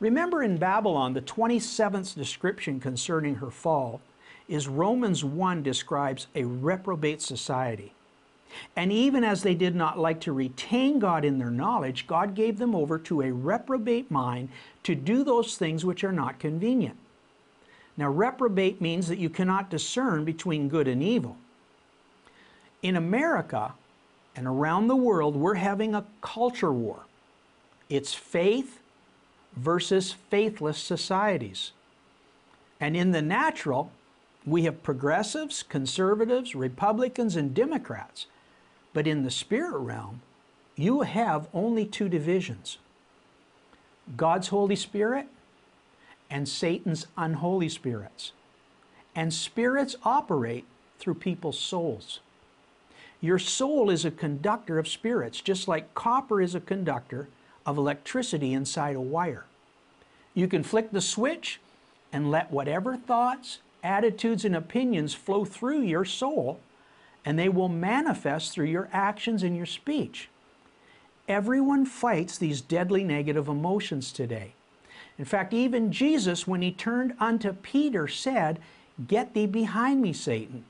Remember 0.00 0.42
in 0.42 0.56
Babylon, 0.56 1.12
the 1.12 1.20
27th 1.20 2.14
description 2.14 2.80
concerning 2.80 3.36
her 3.36 3.50
fall 3.50 4.00
is 4.48 4.66
Romans 4.66 5.24
1 5.24 5.62
describes 5.62 6.26
a 6.34 6.44
reprobate 6.44 7.20
society. 7.22 7.92
And 8.74 8.90
even 8.90 9.22
as 9.22 9.42
they 9.42 9.54
did 9.54 9.76
not 9.76 9.98
like 9.98 10.20
to 10.22 10.32
retain 10.32 10.98
God 10.98 11.24
in 11.24 11.38
their 11.38 11.50
knowledge, 11.50 12.06
God 12.06 12.34
gave 12.34 12.58
them 12.58 12.74
over 12.74 12.98
to 12.98 13.22
a 13.22 13.32
reprobate 13.32 14.10
mind 14.10 14.48
to 14.82 14.94
do 14.94 15.22
those 15.22 15.56
things 15.56 15.84
which 15.84 16.02
are 16.02 16.12
not 16.12 16.40
convenient. 16.40 16.96
Now, 18.00 18.08
reprobate 18.08 18.80
means 18.80 19.08
that 19.08 19.18
you 19.18 19.28
cannot 19.28 19.68
discern 19.68 20.24
between 20.24 20.70
good 20.70 20.88
and 20.88 21.02
evil. 21.02 21.36
In 22.80 22.96
America 22.96 23.74
and 24.34 24.46
around 24.46 24.88
the 24.88 24.96
world, 24.96 25.36
we're 25.36 25.56
having 25.56 25.94
a 25.94 26.06
culture 26.22 26.72
war. 26.72 27.00
It's 27.90 28.14
faith 28.14 28.80
versus 29.54 30.12
faithless 30.12 30.78
societies. 30.78 31.72
And 32.80 32.96
in 32.96 33.10
the 33.10 33.20
natural, 33.20 33.92
we 34.46 34.62
have 34.62 34.82
progressives, 34.82 35.62
conservatives, 35.62 36.54
Republicans, 36.54 37.36
and 37.36 37.52
Democrats. 37.52 38.28
But 38.94 39.06
in 39.06 39.24
the 39.24 39.30
spirit 39.30 39.76
realm, 39.76 40.22
you 40.74 41.02
have 41.02 41.48
only 41.52 41.84
two 41.84 42.08
divisions 42.08 42.78
God's 44.16 44.48
Holy 44.48 44.74
Spirit 44.74 45.26
and 46.30 46.48
Satan's 46.48 47.06
unholy 47.16 47.68
spirits. 47.68 48.32
And 49.14 49.34
spirits 49.34 49.96
operate 50.04 50.64
through 50.98 51.14
people's 51.14 51.58
souls. 51.58 52.20
Your 53.20 53.38
soul 53.38 53.90
is 53.90 54.04
a 54.04 54.10
conductor 54.10 54.78
of 54.78 54.88
spirits, 54.88 55.40
just 55.40 55.68
like 55.68 55.94
copper 55.94 56.40
is 56.40 56.54
a 56.54 56.60
conductor 56.60 57.28
of 57.66 57.76
electricity 57.76 58.52
inside 58.52 58.96
a 58.96 59.00
wire. 59.00 59.44
You 60.32 60.48
can 60.48 60.62
flick 60.62 60.90
the 60.90 61.00
switch 61.00 61.60
and 62.12 62.30
let 62.30 62.50
whatever 62.50 62.96
thoughts, 62.96 63.58
attitudes, 63.82 64.44
and 64.44 64.56
opinions 64.56 65.12
flow 65.12 65.44
through 65.44 65.82
your 65.82 66.04
soul, 66.04 66.60
and 67.24 67.38
they 67.38 67.48
will 67.48 67.68
manifest 67.68 68.52
through 68.52 68.66
your 68.66 68.88
actions 68.92 69.42
and 69.42 69.56
your 69.56 69.66
speech. 69.66 70.28
Everyone 71.28 71.84
fights 71.84 72.38
these 72.38 72.60
deadly 72.60 73.04
negative 73.04 73.48
emotions 73.48 74.12
today. 74.12 74.54
In 75.20 75.26
fact, 75.26 75.52
even 75.52 75.92
Jesus, 75.92 76.46
when 76.46 76.62
he 76.62 76.72
turned 76.72 77.12
unto 77.20 77.52
Peter, 77.52 78.08
said, 78.08 78.58
Get 79.06 79.34
thee 79.34 79.44
behind 79.44 80.00
me, 80.00 80.14
Satan. 80.14 80.64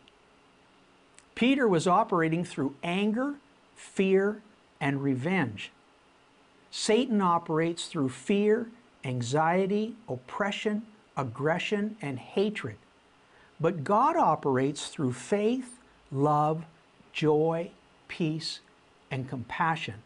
Peter 1.37 1.69
was 1.69 1.87
operating 1.87 2.42
through 2.45 2.75
anger, 2.83 3.37
fear, 3.76 4.42
and 4.80 5.04
revenge. 5.04 5.71
Satan 6.69 7.21
operates 7.21 7.87
through 7.87 8.09
fear, 8.09 8.66
anxiety, 9.04 9.95
oppression, 10.09 10.83
aggression, 11.16 11.97
and 12.02 12.19
hatred. 12.19 12.75
But 13.61 13.85
God 13.85 14.16
operates 14.16 14.88
through 14.88 15.12
faith, 15.12 15.78
love, 16.11 16.64
joy, 17.12 17.71
peace, 18.09 18.59
and 19.12 19.28
compassion. 19.28 20.02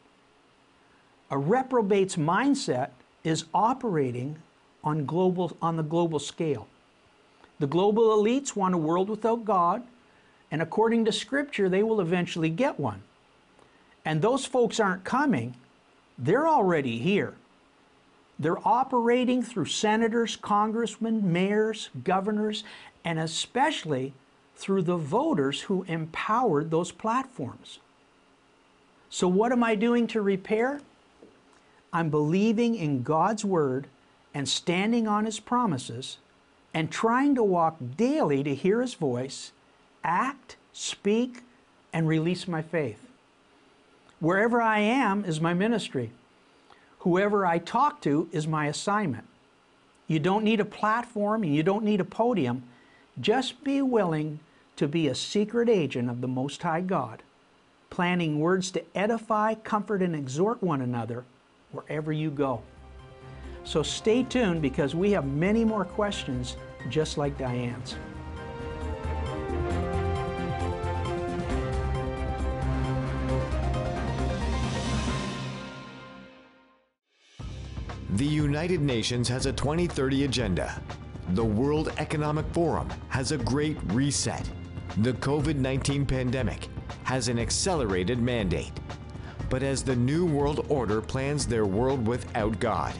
A 1.30 1.38
reprobate's 1.38 2.16
mindset 2.16 2.90
is 3.24 3.46
operating 3.52 4.36
on, 4.84 5.06
global, 5.06 5.56
on 5.60 5.76
the 5.76 5.82
global 5.82 6.18
scale. 6.18 6.68
The 7.58 7.66
global 7.66 8.16
elites 8.16 8.54
want 8.54 8.74
a 8.74 8.78
world 8.78 9.08
without 9.08 9.44
God, 9.44 9.82
and 10.50 10.60
according 10.60 11.06
to 11.06 11.12
Scripture, 11.12 11.68
they 11.68 11.82
will 11.82 12.00
eventually 12.00 12.50
get 12.50 12.78
one. 12.78 13.02
And 14.04 14.20
those 14.20 14.44
folks 14.44 14.78
aren't 14.78 15.04
coming, 15.04 15.54
they're 16.18 16.46
already 16.46 16.98
here. 16.98 17.34
They're 18.38 18.66
operating 18.66 19.42
through 19.42 19.66
senators, 19.66 20.36
congressmen, 20.36 21.32
mayors, 21.32 21.88
governors, 22.02 22.64
and 23.04 23.18
especially 23.18 24.12
through 24.56 24.82
the 24.82 24.96
voters 24.96 25.62
who 25.62 25.84
empowered 25.84 26.70
those 26.70 26.90
platforms. 26.90 27.78
So, 29.08 29.28
what 29.28 29.52
am 29.52 29.62
I 29.62 29.76
doing 29.76 30.06
to 30.08 30.20
repair? 30.20 30.80
I'm 31.94 32.10
believing 32.10 32.74
in 32.74 33.04
God's 33.04 33.44
Word 33.44 33.86
and 34.34 34.48
standing 34.48 35.06
on 35.06 35.26
His 35.26 35.38
promises 35.38 36.18
and 36.74 36.90
trying 36.90 37.36
to 37.36 37.42
walk 37.44 37.76
daily 37.96 38.42
to 38.42 38.52
hear 38.52 38.80
His 38.82 38.94
voice, 38.94 39.52
act, 40.02 40.56
speak, 40.72 41.44
and 41.92 42.08
release 42.08 42.48
my 42.48 42.62
faith. 42.62 42.98
Wherever 44.18 44.60
I 44.60 44.80
am 44.80 45.24
is 45.24 45.40
my 45.40 45.54
ministry. 45.54 46.10
Whoever 47.00 47.46
I 47.46 47.58
talk 47.58 48.00
to 48.02 48.28
is 48.32 48.48
my 48.48 48.66
assignment. 48.66 49.28
You 50.08 50.18
don't 50.18 50.42
need 50.42 50.58
a 50.58 50.64
platform 50.64 51.44
and 51.44 51.54
you 51.54 51.62
don't 51.62 51.84
need 51.84 52.00
a 52.00 52.04
podium. 52.04 52.64
Just 53.20 53.62
be 53.62 53.80
willing 53.82 54.40
to 54.74 54.88
be 54.88 55.06
a 55.06 55.14
secret 55.14 55.68
agent 55.68 56.10
of 56.10 56.20
the 56.20 56.26
Most 56.26 56.60
High 56.64 56.80
God, 56.80 57.22
planning 57.88 58.40
words 58.40 58.72
to 58.72 58.82
edify, 58.96 59.54
comfort, 59.54 60.02
and 60.02 60.16
exhort 60.16 60.60
one 60.60 60.80
another 60.80 61.24
wherever 61.74 62.12
you 62.12 62.30
go. 62.30 62.62
So 63.64 63.82
stay 63.82 64.22
tuned 64.22 64.62
because 64.62 64.94
we 64.94 65.10
have 65.12 65.26
many 65.26 65.64
more 65.64 65.84
questions 65.84 66.56
just 66.88 67.18
like 67.18 67.36
Diane's. 67.38 67.96
The 78.10 78.24
United 78.24 78.80
Nations 78.80 79.28
has 79.28 79.46
a 79.46 79.52
2030 79.52 80.24
agenda. 80.24 80.80
The 81.30 81.44
World 81.44 81.92
Economic 81.98 82.46
Forum 82.52 82.88
has 83.08 83.32
a 83.32 83.38
great 83.38 83.76
reset. 83.86 84.48
The 84.98 85.14
COVID 85.14 85.56
19 85.56 86.06
pandemic 86.06 86.68
has 87.02 87.26
an 87.26 87.40
accelerated 87.40 88.22
mandate. 88.22 88.70
But 89.50 89.62
as 89.62 89.82
the 89.82 89.96
New 89.96 90.26
World 90.26 90.66
Order 90.68 91.00
plans 91.00 91.46
their 91.46 91.66
world 91.66 92.06
without 92.06 92.58
God, 92.60 92.94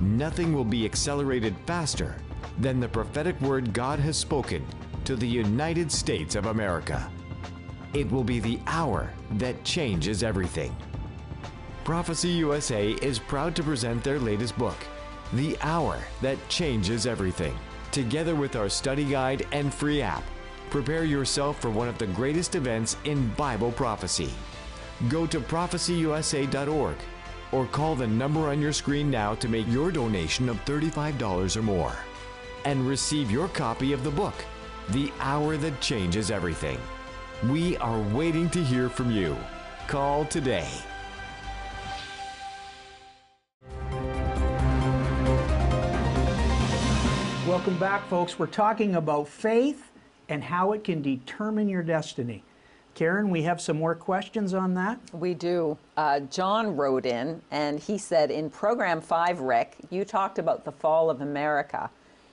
nothing 0.00 0.52
will 0.52 0.64
be 0.64 0.84
accelerated 0.84 1.54
faster 1.66 2.16
than 2.58 2.80
the 2.80 2.88
prophetic 2.88 3.40
word 3.40 3.72
God 3.72 3.98
has 4.00 4.16
spoken 4.16 4.64
to 5.04 5.16
the 5.16 5.26
United 5.26 5.90
States 5.90 6.34
of 6.34 6.46
America. 6.46 7.10
It 7.94 8.10
will 8.10 8.24
be 8.24 8.40
the 8.40 8.60
hour 8.66 9.12
that 9.32 9.64
changes 9.64 10.22
everything. 10.22 10.74
Prophecy 11.84 12.28
USA 12.28 12.90
is 12.90 13.18
proud 13.18 13.56
to 13.56 13.62
present 13.62 14.04
their 14.04 14.18
latest 14.18 14.58
book, 14.58 14.76
The 15.32 15.56
Hour 15.62 15.98
That 16.20 16.36
Changes 16.48 17.06
Everything. 17.06 17.56
Together 17.92 18.34
with 18.34 18.56
our 18.56 18.68
study 18.68 19.04
guide 19.04 19.46
and 19.52 19.72
free 19.72 20.02
app, 20.02 20.22
prepare 20.68 21.04
yourself 21.04 21.58
for 21.62 21.70
one 21.70 21.88
of 21.88 21.96
the 21.96 22.06
greatest 22.08 22.54
events 22.54 22.98
in 23.04 23.28
Bible 23.30 23.72
prophecy. 23.72 24.30
Go 25.06 25.26
to 25.26 25.40
prophecyusa.org 25.40 26.96
or 27.52 27.66
call 27.66 27.94
the 27.94 28.06
number 28.06 28.48
on 28.48 28.60
your 28.60 28.72
screen 28.72 29.10
now 29.10 29.34
to 29.36 29.48
make 29.48 29.66
your 29.68 29.92
donation 29.92 30.48
of 30.48 30.62
$35 30.64 31.56
or 31.56 31.62
more 31.62 31.94
and 32.64 32.86
receive 32.86 33.30
your 33.30 33.48
copy 33.48 33.92
of 33.92 34.02
the 34.02 34.10
book, 34.10 34.34
The 34.88 35.12
Hour 35.20 35.56
That 35.56 35.80
Changes 35.80 36.30
Everything. 36.32 36.78
We 37.48 37.76
are 37.76 38.00
waiting 38.12 38.50
to 38.50 38.62
hear 38.62 38.88
from 38.88 39.12
you. 39.12 39.36
Call 39.86 40.24
today. 40.24 40.68
Welcome 47.46 47.78
back, 47.78 48.06
folks. 48.08 48.38
We're 48.38 48.46
talking 48.46 48.96
about 48.96 49.28
faith 49.28 49.92
and 50.28 50.42
how 50.42 50.72
it 50.72 50.84
can 50.84 51.00
determine 51.00 51.68
your 51.68 51.82
destiny. 51.82 52.42
Karen, 52.98 53.30
we 53.30 53.44
have 53.44 53.60
some 53.60 53.78
more 53.78 53.94
questions 53.94 54.54
on 54.54 54.74
that. 54.74 54.98
We 55.12 55.32
do. 55.32 55.78
Uh, 55.96 56.18
John 56.18 56.76
wrote 56.76 57.06
in 57.06 57.40
and 57.52 57.78
he 57.78 57.96
said, 57.96 58.32
In 58.32 58.50
program 58.50 59.00
five, 59.00 59.38
Rick, 59.38 59.76
you 59.88 60.04
talked 60.04 60.36
about 60.36 60.64
the 60.64 60.72
fall 60.72 61.08
of 61.08 61.20
America. 61.20 61.90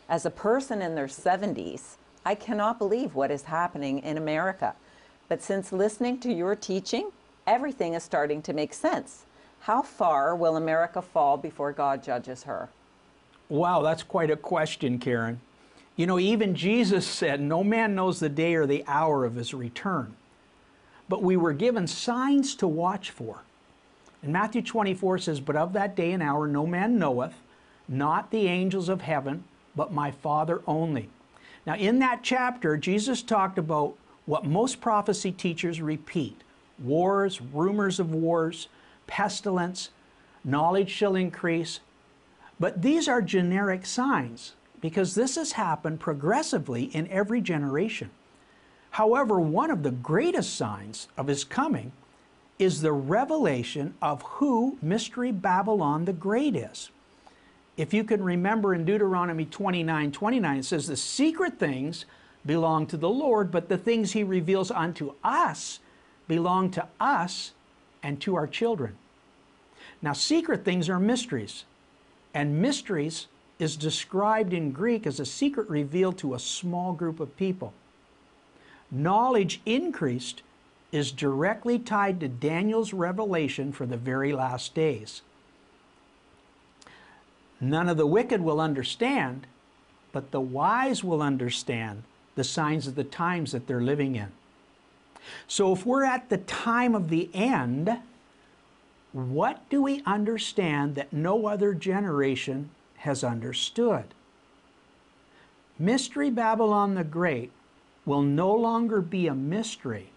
As 0.10 0.26
a 0.26 0.32
person 0.32 0.82
in 0.82 0.96
their 0.96 1.06
70s, 1.06 1.98
I 2.26 2.34
cannot 2.34 2.80
believe 2.80 3.14
what 3.14 3.30
is 3.30 3.44
happening 3.44 4.00
in 4.00 4.18
America. 4.18 4.74
But 5.30 5.44
since 5.44 5.72
listening 5.72 6.20
to 6.22 6.34
your 6.34 6.56
teaching, 6.56 7.12
everything 7.46 7.94
is 7.94 8.02
starting 8.02 8.42
to 8.42 8.52
make 8.52 8.74
sense. 8.74 9.26
How 9.60 9.84
far 9.84 10.36
will 10.36 10.56
America 10.56 11.00
fall 11.00 11.38
before 11.38 11.74
God 11.74 12.02
judges 12.02 12.42
her? 12.42 12.70
Wow, 13.50 13.84
that's 13.84 14.02
quite 14.02 14.32
a 14.32 14.36
question, 14.36 14.98
Karen. 14.98 15.42
You 15.96 16.08
know, 16.08 16.18
even 16.18 16.56
Jesus 16.56 17.06
said, 17.06 17.40
No 17.40 17.64
man 17.64 17.94
knows 17.94 18.20
the 18.20 18.30
day 18.30 18.56
or 18.56 18.66
the 18.66 18.84
hour 18.88 19.26
of 19.26 19.36
his 19.36 19.54
return. 19.54 20.16
But 21.08 21.22
we 21.22 21.38
were 21.38 21.54
given 21.54 21.88
signs 21.88 22.56
to 22.56 22.68
watch 22.68 23.12
for. 23.12 23.44
And 24.22 24.34
Matthew 24.34 24.62
24 24.62 25.20
says, 25.20 25.40
But 25.40 25.56
of 25.56 25.74
that 25.74 25.96
day 25.96 26.12
and 26.12 26.24
hour 26.24 26.48
no 26.48 26.66
man 26.66 26.98
knoweth, 26.98 27.36
not 27.88 28.32
the 28.32 28.48
angels 28.48 28.90
of 28.90 29.02
heaven, 29.02 29.44
but 29.76 29.94
my 29.94 30.12
Father 30.12 30.62
only. 30.66 31.10
Now, 31.66 31.76
in 31.76 32.00
that 32.00 32.22
chapter, 32.24 32.78
Jesus 32.78 33.22
talked 33.22 33.58
about 33.58 33.96
what 34.26 34.46
most 34.46 34.82
prophecy 34.82 35.32
teachers 35.32 35.82
repeat 35.82 36.42
wars, 36.78 37.40
rumors 37.40 38.00
of 38.00 38.14
wars, 38.14 38.68
pestilence, 39.08 39.92
knowledge 40.44 40.90
shall 40.90 41.16
increase, 41.16 41.80
but 42.60 42.82
these 42.82 43.08
are 43.08 43.22
generic 43.22 43.86
signs 43.86 44.54
because 44.82 45.16
this 45.16 45.36
has 45.36 45.54
happened 45.54 46.00
progressively 46.00 46.84
in 46.86 47.08
every 47.08 47.42
generation. 47.42 48.10
However, 48.96 49.42
one 49.42 49.72
of 49.72 49.84
the 49.84 49.92
greatest 49.92 50.56
signs 50.56 51.10
of 51.18 51.28
his 51.28 51.44
coming 51.44 51.92
is 52.58 52.80
the 52.82 52.94
revelation 52.94 53.94
of 54.02 54.22
who 54.22 54.78
Mystery 54.82 55.34
Babylon 55.34 56.06
the 56.06 56.14
Great 56.14 56.56
is. 56.56 56.92
If 57.76 57.94
you 57.94 58.06
can 58.06 58.24
remember 58.24 58.74
in 58.74 58.86
Deuteronomy 58.86 59.44
29 59.44 60.14
29, 60.14 60.60
it 60.60 60.64
says, 60.64 60.88
The 60.88 60.96
secret 60.96 61.60
things 61.60 62.06
belong 62.46 62.88
to 62.88 62.96
the 62.96 63.10
Lord, 63.10 63.52
but 63.52 63.68
the 63.68 63.78
things 63.78 64.14
he 64.14 64.24
reveals 64.24 64.72
unto 64.72 65.14
us 65.26 65.80
belong 66.30 66.72
to 66.72 66.88
us 66.98 67.52
and 68.02 68.22
to 68.22 68.36
our 68.36 68.48
children. 68.48 68.96
Now, 70.02 70.14
secret 70.14 70.64
things 70.64 70.88
are 70.88 71.02
mysteries. 71.02 71.66
And 72.34 72.62
mysteries 72.62 73.28
is 73.60 73.76
described 73.76 74.54
in 74.54 74.72
Greek 74.72 75.06
as 75.06 75.20
a 75.20 75.26
secret 75.26 75.70
revealed 75.70 76.18
to 76.20 76.34
a 76.34 76.40
small 76.40 76.94
group 76.94 77.20
of 77.20 77.36
people. 77.36 77.74
Knowledge 78.92 79.62
increased 79.66 80.42
is 80.92 81.12
directly 81.12 81.78
tied 81.78 82.20
to 82.20 82.28
Daniel's 82.28 82.94
revelation 82.94 83.72
for 83.72 83.86
the 83.86 83.98
very 83.98 84.32
last 84.32 84.74
days. 84.74 85.22
None 87.60 87.90
of 87.90 87.98
the 87.98 88.08
wicked 88.08 88.42
will 88.42 88.62
understand, 88.62 89.48
but 90.12 90.32
the 90.32 90.42
wise 90.42 91.04
will 91.04 91.22
understand 91.22 92.04
the 92.36 92.44
signs 92.44 92.88
of 92.88 92.96
the 92.96 93.04
times 93.04 93.52
that 93.52 93.68
they're 93.68 93.82
living 93.82 94.16
in. 94.16 94.32
So 95.48 95.74
if 95.74 95.86
we're 95.86 96.04
at 96.04 96.30
the 96.30 96.38
time 96.38 96.94
of 96.94 97.10
the 97.10 97.30
end, 97.34 97.98
what 99.12 99.68
do 99.70 99.82
we 99.82 100.04
understand 100.06 100.96
that 100.96 101.12
no 101.12 101.48
other 101.48 101.74
generation 101.74 102.70
has 102.98 103.24
understood? 103.24 104.06
Mystery 105.80 106.30
Babylon 106.30 106.96
the 106.96 107.04
Great 107.04 107.52
will 108.06 108.22
no 108.22 108.54
longer 108.54 109.02
be 109.02 109.28
a 109.28 109.36
mystery 109.36 110.10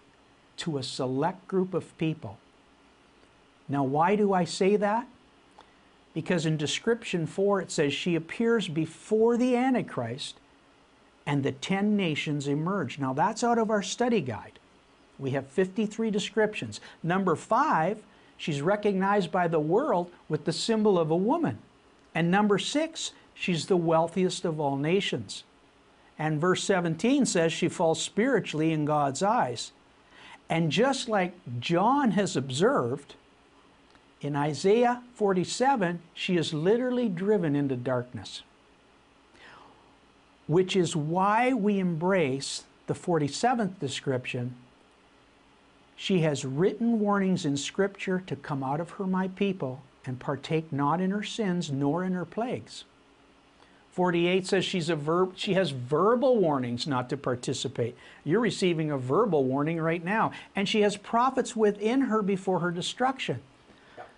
to 0.57 0.77
a 0.77 0.83
select 0.83 1.47
group 1.47 1.73
of 1.73 1.97
people. 1.97 2.37
Now, 3.67 3.83
why 3.83 4.15
do 4.15 4.33
I 4.33 4.43
say 4.43 4.75
that? 4.75 5.07
Because 6.13 6.45
in 6.45 6.57
description 6.57 7.25
4 7.25 7.61
it 7.61 7.71
says 7.71 7.93
she 7.93 8.15
appears 8.15 8.67
before 8.67 9.37
the 9.37 9.55
Antichrist 9.55 10.35
and 11.25 11.43
the 11.43 11.51
10 11.51 11.95
nations 11.95 12.47
emerge. 12.47 12.97
Now, 12.99 13.13
that's 13.13 13.43
out 13.43 13.59
of 13.59 13.69
our 13.69 13.83
study 13.83 14.21
guide. 14.21 14.59
We 15.19 15.31
have 15.31 15.47
53 15.47 16.09
descriptions. 16.09 16.81
Number 17.03 17.35
5, 17.35 18.01
she's 18.37 18.61
recognized 18.61 19.31
by 19.31 19.47
the 19.47 19.59
world 19.59 20.09
with 20.27 20.45
the 20.45 20.53
symbol 20.53 20.97
of 20.97 21.11
a 21.11 21.15
woman. 21.15 21.59
And 22.15 22.31
number 22.31 22.57
6, 22.57 23.11
she's 23.35 23.67
the 23.67 23.77
wealthiest 23.77 24.45
of 24.45 24.59
all 24.59 24.77
nations. 24.77 25.43
And 26.19 26.41
verse 26.41 26.61
17 26.65 27.25
says 27.25 27.53
she 27.53 27.69
falls 27.69 28.01
spiritually 28.01 28.73
in 28.73 28.83
God's 28.83 29.23
eyes. 29.23 29.71
And 30.49 30.69
just 30.69 31.07
like 31.07 31.33
John 31.59 32.11
has 32.11 32.35
observed, 32.35 33.15
in 34.21 34.35
Isaiah 34.35 35.01
47, 35.15 36.01
she 36.13 36.35
is 36.35 36.53
literally 36.53 37.07
driven 37.07 37.55
into 37.55 37.77
darkness, 37.77 38.41
which 40.47 40.75
is 40.75 40.93
why 40.95 41.53
we 41.53 41.79
embrace 41.79 42.63
the 42.87 42.93
47th 42.93 43.79
description. 43.79 44.55
She 45.95 46.19
has 46.21 46.43
written 46.43 46.99
warnings 46.99 47.45
in 47.45 47.55
Scripture 47.55 48.21
to 48.27 48.35
come 48.35 48.63
out 48.63 48.81
of 48.81 48.91
her, 48.91 49.07
my 49.07 49.29
people, 49.29 49.83
and 50.05 50.19
partake 50.19 50.73
not 50.73 50.99
in 50.99 51.11
her 51.11 51.23
sins 51.23 51.71
nor 51.71 52.03
in 52.03 52.13
her 52.13 52.25
plagues. 52.25 52.83
48 53.99 54.47
says 54.47 54.63
she's 54.63 54.87
a 54.87 54.95
verb, 54.95 55.33
she 55.35 55.55
has 55.55 55.71
verbal 55.71 56.37
warnings 56.37 56.87
not 56.87 57.09
to 57.09 57.17
participate. 57.17 57.97
You're 58.23 58.39
receiving 58.39 58.91
a 58.91 58.97
verbal 58.97 59.43
warning 59.43 59.77
right 59.81 60.01
now. 60.01 60.31
And 60.55 60.69
she 60.69 60.83
has 60.83 60.95
prophets 60.95 61.53
within 61.53 61.99
her 62.03 62.21
before 62.21 62.59
her 62.59 62.71
destruction. 62.71 63.41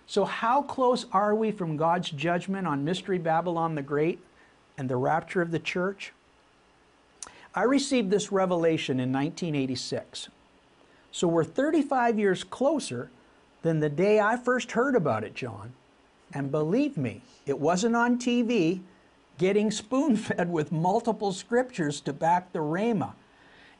So, 0.06 0.24
how 0.24 0.62
close 0.62 1.06
are 1.10 1.34
we 1.34 1.50
from 1.50 1.76
God's 1.76 2.10
judgment 2.10 2.64
on 2.64 2.84
Mystery 2.84 3.18
Babylon 3.18 3.74
the 3.74 3.82
Great 3.82 4.20
and 4.78 4.88
the 4.88 4.94
rapture 4.94 5.42
of 5.42 5.50
the 5.50 5.58
church? 5.58 6.12
I 7.52 7.64
received 7.64 8.08
this 8.08 8.30
revelation 8.30 9.00
in 9.00 9.12
1986. 9.12 10.28
So, 11.10 11.26
we're 11.26 11.42
35 11.42 12.20
years 12.20 12.44
closer 12.44 13.10
than 13.62 13.80
the 13.80 13.90
day 13.90 14.20
I 14.20 14.36
first 14.36 14.70
heard 14.70 14.94
about 14.94 15.24
it, 15.24 15.34
John. 15.34 15.72
And 16.32 16.52
believe 16.52 16.96
me, 16.96 17.22
it 17.46 17.58
wasn't 17.58 17.96
on 17.96 18.20
TV 18.20 18.82
getting 19.38 19.70
spoon 19.70 20.16
fed 20.16 20.50
with 20.50 20.72
multiple 20.72 21.32
scriptures 21.32 22.00
to 22.02 22.12
back 22.12 22.52
the 22.52 22.58
Rhema. 22.58 23.12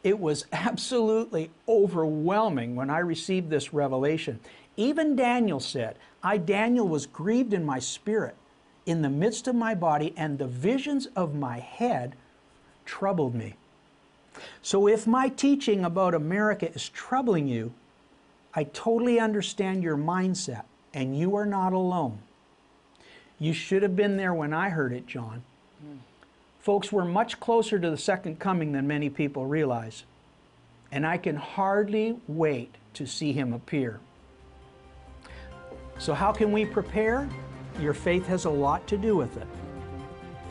It 0.03 0.19
was 0.19 0.47
absolutely 0.53 1.51
overwhelming 1.69 2.75
when 2.75 2.91
I 2.91 2.99
received 2.99 3.51
this 3.51 3.73
revelation. 3.73 4.41
Even 4.77 5.17
Daniel 5.17 5.61
said, 5.61 5.97
I, 6.23 6.39
Daniel, 6.39 6.89
was 6.89 7.07
grieved 7.07 7.53
in 7.53 7.65
my 7.65 7.79
spirit 7.79 8.37
in 8.87 9.03
the 9.03 9.11
midst 9.11 9.47
of 9.47 9.55
my 9.55 9.75
body, 9.75 10.13
and 10.17 10.39
the 10.39 10.47
visions 10.47 11.07
of 11.15 11.35
my 11.35 11.59
head 11.59 12.17
troubled 12.85 13.35
me. 13.35 13.55
So, 14.61 14.89
if 14.89 15.07
my 15.07 15.29
teaching 15.29 15.85
about 15.85 16.15
America 16.15 16.73
is 16.73 16.89
troubling 16.89 17.47
you, 17.47 17.73
I 18.55 18.65
totally 18.65 19.21
understand 19.21 19.83
your 19.83 19.97
mindset, 19.97 20.65
and 20.93 21.17
you 21.17 21.37
are 21.37 21.47
not 21.47 21.73
alone. 21.73 22.19
You 23.43 23.53
should 23.53 23.83
have 23.83 23.97
been 23.97 24.17
there 24.17 24.33
when 24.33 24.53
I 24.53 24.69
heard 24.69 24.93
it, 24.93 25.05
John. 25.09 25.43
Mm. 25.85 25.99
Folks, 26.61 26.93
we're 26.93 27.05
much 27.05 27.41
closer 27.41 27.77
to 27.77 27.91
the 27.91 27.97
second 27.97 28.39
coming 28.39 28.71
than 28.71 28.87
many 28.87 29.11
people 29.11 29.47
realize. 29.47 30.05
And 30.93 31.05
I 31.05 31.19
can 31.19 31.35
hardly 31.35 32.21
wait 32.29 32.73
to 32.95 33.05
see 33.05 33.33
him 33.33 33.53
appear. 33.53 33.99
So, 35.99 36.15
how 36.15 36.31
can 36.31 36.53
we 36.53 36.65
prepare? 36.65 37.29
Your 37.81 37.95
faith 37.95 38.29
has 38.29 38.45
a 38.45 38.51
lot 38.51 38.87
to 38.87 38.97
do 38.97 39.17
with 39.17 39.37
it. 39.37 39.49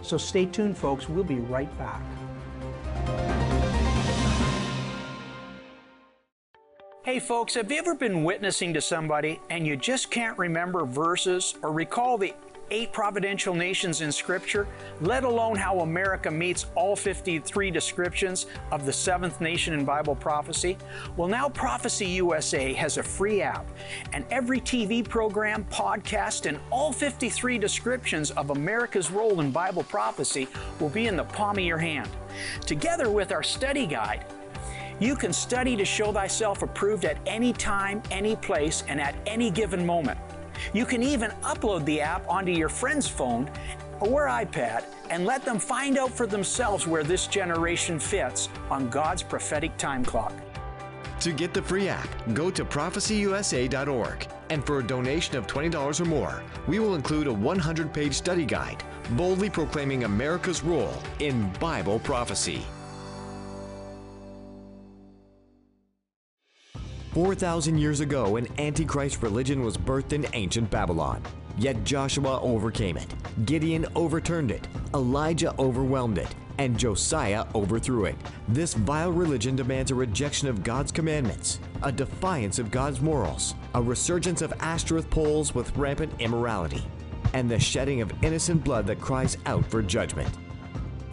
So, 0.01 0.17
stay 0.17 0.45
tuned, 0.45 0.77
folks. 0.77 1.07
We'll 1.07 1.23
be 1.23 1.35
right 1.35 1.71
back. 1.79 2.01
Hey 7.03 7.19
folks, 7.19 7.55
have 7.55 7.71
you 7.71 7.77
ever 7.77 7.95
been 7.95 8.23
witnessing 8.23 8.73
to 8.73 8.81
somebody 8.81 9.39
and 9.49 9.65
you 9.65 9.75
just 9.75 10.11
can't 10.11 10.37
remember 10.37 10.85
verses 10.85 11.55
or 11.63 11.71
recall 11.71 12.17
the 12.17 12.33
eight 12.71 12.91
providential 12.91 13.53
nations 13.53 14.01
in 14.01 14.11
Scripture, 14.11 14.67
let 15.01 15.23
alone 15.23 15.57
how 15.57 15.81
America 15.81 16.31
meets 16.31 16.65
all 16.73 16.95
53 16.95 17.69
descriptions 17.69 18.47
of 18.71 18.85
the 18.85 18.93
seventh 18.93 19.39
nation 19.41 19.73
in 19.73 19.85
Bible 19.85 20.15
prophecy? 20.15 20.77
Well, 21.17 21.27
now 21.27 21.49
Prophecy 21.49 22.07
USA 22.07 22.73
has 22.73 22.97
a 22.97 23.03
free 23.03 23.41
app, 23.41 23.69
and 24.13 24.25
every 24.31 24.61
TV 24.61 25.07
program, 25.07 25.65
podcast, 25.65 26.47
and 26.47 26.57
all 26.71 26.91
53 26.91 27.57
descriptions 27.57 28.31
of 28.31 28.49
America's 28.49 29.11
role 29.11 29.41
in 29.41 29.51
Bible 29.51 29.83
prophecy 29.83 30.47
will 30.79 30.89
be 30.89 31.07
in 31.07 31.17
the 31.17 31.25
palm 31.25 31.57
of 31.57 31.63
your 31.63 31.77
hand. 31.77 32.09
Together 32.65 33.11
with 33.11 33.31
our 33.31 33.43
study 33.43 33.85
guide, 33.85 34.25
you 34.99 35.15
can 35.15 35.33
study 35.33 35.75
to 35.75 35.83
show 35.83 36.13
thyself 36.13 36.61
approved 36.61 37.05
at 37.05 37.17
any 37.25 37.51
time, 37.53 38.01
any 38.11 38.35
place, 38.35 38.83
and 38.87 39.01
at 39.01 39.15
any 39.25 39.49
given 39.49 39.85
moment. 39.85 40.17
You 40.73 40.85
can 40.85 41.03
even 41.03 41.31
upload 41.41 41.85
the 41.85 42.01
app 42.01 42.27
onto 42.29 42.51
your 42.51 42.69
friend's 42.69 43.07
phone 43.07 43.49
or 43.99 44.27
iPad 44.27 44.85
and 45.09 45.25
let 45.25 45.45
them 45.45 45.59
find 45.59 45.97
out 45.97 46.11
for 46.11 46.25
themselves 46.25 46.87
where 46.87 47.03
this 47.03 47.27
generation 47.27 47.99
fits 47.99 48.49
on 48.69 48.89
God's 48.89 49.23
prophetic 49.23 49.75
time 49.77 50.03
clock. 50.03 50.33
To 51.21 51.31
get 51.31 51.53
the 51.53 51.61
free 51.61 51.87
app, 51.87 52.09
go 52.33 52.49
to 52.49 52.65
prophecyusa.org. 52.65 54.27
And 54.49 54.65
for 54.65 54.79
a 54.79 54.83
donation 54.83 55.37
of 55.37 55.47
$20 55.47 56.01
or 56.01 56.05
more, 56.05 56.43
we 56.67 56.79
will 56.79 56.95
include 56.95 57.27
a 57.27 57.33
100 57.33 57.93
page 57.93 58.13
study 58.13 58.45
guide 58.45 58.83
boldly 59.11 59.49
proclaiming 59.49 60.03
America's 60.03 60.63
role 60.63 60.93
in 61.19 61.49
Bible 61.59 61.99
prophecy. 61.99 62.63
4,000 67.13 67.77
years 67.77 67.99
ago, 67.99 68.37
an 68.37 68.47
Antichrist 68.57 69.21
religion 69.21 69.65
was 69.65 69.75
birthed 69.75 70.13
in 70.13 70.25
ancient 70.31 70.71
Babylon. 70.71 71.21
Yet 71.57 71.83
Joshua 71.83 72.39
overcame 72.39 72.95
it, 72.95 73.13
Gideon 73.45 73.85
overturned 73.95 74.49
it, 74.49 74.65
Elijah 74.93 75.53
overwhelmed 75.59 76.17
it, 76.17 76.33
and 76.57 76.79
Josiah 76.79 77.45
overthrew 77.53 78.05
it. 78.05 78.15
This 78.47 78.75
vile 78.75 79.11
religion 79.11 79.57
demands 79.57 79.91
a 79.91 79.95
rejection 79.95 80.47
of 80.47 80.63
God's 80.63 80.93
commandments, 80.93 81.59
a 81.83 81.91
defiance 81.91 82.59
of 82.59 82.71
God's 82.71 83.01
morals, 83.01 83.55
a 83.75 83.81
resurgence 83.81 84.41
of 84.41 84.53
Ashtoreth 84.61 85.09
poles 85.09 85.53
with 85.53 85.75
rampant 85.75 86.13
immorality, 86.19 86.81
and 87.33 87.51
the 87.51 87.59
shedding 87.59 87.99
of 87.99 88.13
innocent 88.23 88.63
blood 88.63 88.87
that 88.87 89.01
cries 89.01 89.37
out 89.45 89.65
for 89.65 89.81
judgment. 89.81 90.33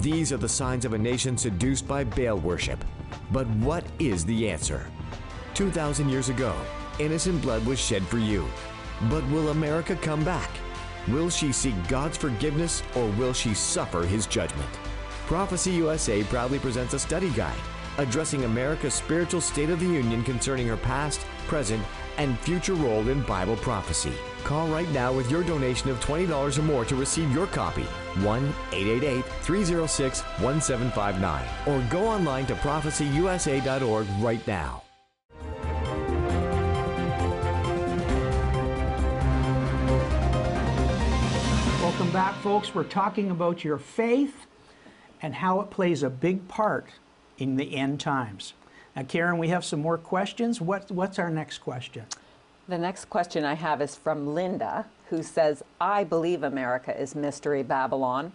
These 0.00 0.32
are 0.32 0.36
the 0.36 0.48
signs 0.48 0.84
of 0.84 0.92
a 0.92 0.98
nation 0.98 1.36
seduced 1.36 1.88
by 1.88 2.04
Baal 2.04 2.38
worship. 2.38 2.84
But 3.32 3.48
what 3.48 3.84
is 3.98 4.24
the 4.24 4.48
answer? 4.48 4.86
2,000 5.54 6.08
years 6.08 6.28
ago, 6.28 6.54
innocent 6.98 7.40
blood 7.42 7.64
was 7.66 7.78
shed 7.78 8.02
for 8.06 8.18
you. 8.18 8.46
But 9.10 9.26
will 9.28 9.50
America 9.50 9.96
come 9.96 10.24
back? 10.24 10.50
Will 11.08 11.30
she 11.30 11.52
seek 11.52 11.74
God's 11.88 12.16
forgiveness 12.16 12.82
or 12.94 13.08
will 13.12 13.32
she 13.32 13.54
suffer 13.54 14.02
his 14.02 14.26
judgment? 14.26 14.70
Prophecy 15.26 15.72
USA 15.72 16.22
proudly 16.24 16.58
presents 16.58 16.94
a 16.94 16.98
study 16.98 17.30
guide 17.30 17.60
addressing 17.98 18.44
America's 18.44 18.94
spiritual 18.94 19.40
state 19.40 19.70
of 19.70 19.80
the 19.80 19.86
union 19.86 20.22
concerning 20.22 20.66
her 20.66 20.76
past, 20.76 21.20
present, 21.46 21.84
and 22.16 22.38
future 22.40 22.74
role 22.74 23.08
in 23.08 23.22
Bible 23.22 23.56
prophecy. 23.56 24.12
Call 24.44 24.68
right 24.68 24.88
now 24.90 25.12
with 25.12 25.30
your 25.30 25.44
donation 25.44 25.90
of 25.90 26.00
$20 26.00 26.58
or 26.58 26.62
more 26.62 26.84
to 26.84 26.96
receive 26.96 27.32
your 27.32 27.46
copy. 27.48 27.84
1 28.22 28.54
888 28.72 29.24
306 29.42 30.22
1759. 30.40 31.44
Or 31.66 31.90
go 31.90 32.08
online 32.08 32.46
to 32.46 32.54
prophecyusa.org 32.54 34.06
right 34.20 34.46
now. 34.46 34.82
Back, 42.18 42.34
folks. 42.40 42.74
We're 42.74 42.82
talking 42.82 43.30
about 43.30 43.62
your 43.62 43.78
faith 43.78 44.46
and 45.22 45.36
how 45.36 45.60
it 45.60 45.70
plays 45.70 46.02
a 46.02 46.10
big 46.10 46.48
part 46.48 46.88
in 47.38 47.54
the 47.54 47.76
end 47.76 48.00
times. 48.00 48.54
Now, 48.96 49.04
Karen, 49.04 49.38
we 49.38 49.50
have 49.50 49.64
some 49.64 49.78
more 49.78 49.96
questions. 49.96 50.60
What, 50.60 50.90
what's 50.90 51.20
our 51.20 51.30
next 51.30 51.58
question? 51.58 52.06
The 52.66 52.76
next 52.76 53.04
question 53.04 53.44
I 53.44 53.54
have 53.54 53.80
is 53.80 53.94
from 53.94 54.34
Linda, 54.34 54.86
who 55.10 55.22
says, 55.22 55.62
I 55.80 56.02
believe 56.02 56.42
America 56.42 57.00
is 57.00 57.14
Mystery 57.14 57.62
Babylon. 57.62 58.32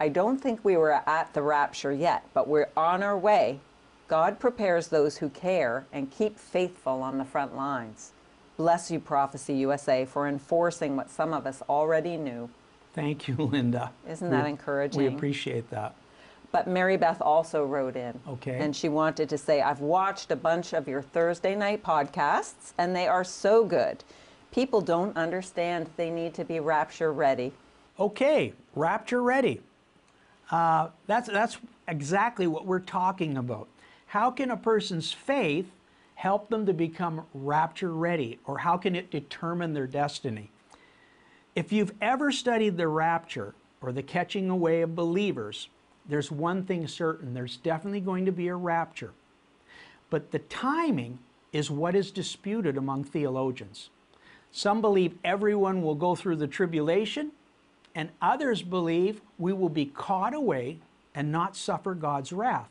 I 0.00 0.08
don't 0.08 0.38
think 0.38 0.64
we 0.64 0.78
were 0.78 1.06
at 1.06 1.34
the 1.34 1.42
rapture 1.42 1.92
yet, 1.92 2.24
but 2.32 2.48
we're 2.48 2.70
on 2.78 3.02
our 3.02 3.18
way. 3.18 3.60
God 4.08 4.40
prepares 4.40 4.88
those 4.88 5.18
who 5.18 5.28
care 5.28 5.84
and 5.92 6.10
keep 6.10 6.38
faithful 6.38 7.02
on 7.02 7.18
the 7.18 7.26
front 7.26 7.54
lines. 7.54 8.12
Bless 8.56 8.90
you, 8.90 8.98
Prophecy 8.98 9.52
USA, 9.52 10.06
for 10.06 10.26
enforcing 10.26 10.96
what 10.96 11.10
some 11.10 11.34
of 11.34 11.46
us 11.46 11.62
already 11.68 12.16
knew. 12.16 12.48
Thank 12.98 13.28
you, 13.28 13.36
Linda. 13.36 13.92
Isn't 14.08 14.28
that 14.30 14.42
We- 14.42 14.50
encouraging? 14.50 15.00
We 15.00 15.06
appreciate 15.06 15.70
that. 15.70 15.94
But 16.50 16.66
Mary 16.66 16.96
Beth 16.96 17.20
also 17.22 17.64
wrote 17.64 17.94
in. 17.94 18.18
Okay. 18.26 18.58
And 18.58 18.74
she 18.74 18.88
wanted 18.88 19.28
to 19.28 19.38
say, 19.38 19.60
I've 19.60 19.80
watched 19.80 20.32
a 20.32 20.36
bunch 20.36 20.72
of 20.72 20.88
your 20.88 21.02
Thursday 21.02 21.54
night 21.54 21.84
podcasts, 21.84 22.72
and 22.76 22.96
they 22.96 23.06
are 23.06 23.22
so 23.22 23.64
good. 23.64 24.02
People 24.50 24.80
don't 24.80 25.16
understand 25.16 25.90
they 25.96 26.10
need 26.10 26.34
to 26.34 26.44
be 26.44 26.58
rapture 26.58 27.12
ready. 27.12 27.52
Okay, 28.00 28.52
rapture 28.74 29.22
ready. 29.22 29.60
Uh, 30.50 30.88
that's, 31.06 31.28
that's 31.28 31.58
exactly 31.86 32.48
what 32.48 32.66
we're 32.66 32.80
talking 32.80 33.36
about. 33.36 33.68
How 34.06 34.32
can 34.32 34.50
a 34.50 34.56
person's 34.56 35.12
faith 35.12 35.70
help 36.16 36.48
them 36.48 36.66
to 36.66 36.72
become 36.72 37.26
rapture 37.32 37.92
ready, 37.92 38.40
or 38.44 38.58
how 38.58 38.76
can 38.76 38.96
it 38.96 39.10
determine 39.12 39.72
their 39.74 39.86
destiny? 39.86 40.50
If 41.58 41.72
you've 41.72 41.92
ever 42.00 42.30
studied 42.30 42.76
the 42.76 42.86
rapture 42.86 43.52
or 43.80 43.90
the 43.90 44.00
catching 44.00 44.48
away 44.48 44.82
of 44.82 44.94
believers, 44.94 45.68
there's 46.08 46.30
one 46.30 46.62
thing 46.62 46.86
certain 46.86 47.34
there's 47.34 47.56
definitely 47.56 47.98
going 47.98 48.26
to 48.26 48.30
be 48.30 48.46
a 48.46 48.54
rapture. 48.54 49.10
But 50.08 50.30
the 50.30 50.38
timing 50.38 51.18
is 51.52 51.68
what 51.68 51.96
is 51.96 52.12
disputed 52.12 52.76
among 52.76 53.02
theologians. 53.02 53.90
Some 54.52 54.80
believe 54.80 55.18
everyone 55.24 55.82
will 55.82 55.96
go 55.96 56.14
through 56.14 56.36
the 56.36 56.46
tribulation, 56.46 57.32
and 57.92 58.10
others 58.22 58.62
believe 58.62 59.20
we 59.36 59.52
will 59.52 59.68
be 59.68 59.86
caught 59.86 60.34
away 60.34 60.78
and 61.12 61.32
not 61.32 61.56
suffer 61.56 61.92
God's 61.96 62.32
wrath. 62.32 62.70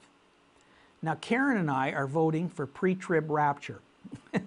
Now, 1.01 1.15
Karen 1.15 1.57
and 1.57 1.69
I 1.69 1.91
are 1.91 2.07
voting 2.07 2.47
for 2.47 2.65
pre 2.65 2.95
trib 2.95 3.29
rapture. 3.29 3.81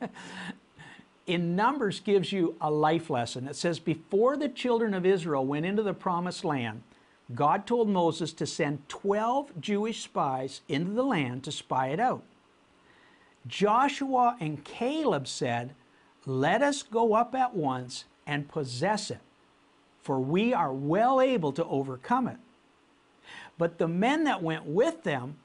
in 1.27 1.55
Numbers 1.55 2.01
gives 2.01 2.33
you 2.33 2.57
a 2.61 2.71
life 2.71 3.11
lesson. 3.11 3.47
It 3.47 3.57
says, 3.57 3.79
Before 3.79 4.37
the 4.37 4.49
children 4.49 4.95
of 4.95 5.07
Israel 5.07 5.47
went 5.47 5.67
into 5.67 5.83
the 5.83 5.95
promised 5.95 6.45
land, 6.45 6.83
God 7.35 7.67
told 7.67 7.89
Moses 7.89 8.33
to 8.35 8.47
send 8.47 8.89
12 8.89 9.61
Jewish 9.61 10.03
spies 10.03 10.63
into 10.69 10.93
the 10.93 11.05
land 11.05 11.45
to 11.45 11.53
spy 11.53 11.89
it 11.89 12.01
out. 12.01 12.23
Joshua 13.47 14.37
and 14.41 14.65
Caleb 14.65 15.27
said, 15.29 15.75
Let 16.27 16.63
us 16.63 16.83
go 16.83 17.15
up 17.15 17.35
at 17.35 17.55
once 17.55 18.05
and 18.27 18.49
possess 18.49 19.11
it, 19.11 19.21
for 20.03 20.19
we 20.21 20.53
are 20.53 20.73
well 20.73 21.21
able 21.21 21.53
to 21.53 21.65
overcome 21.65 22.29
it. 22.29 22.39
But 23.59 23.79
the 23.79 23.89
men 23.89 24.25
that 24.25 24.43
went 24.43 24.65
with 24.65 25.05
them 25.05 25.37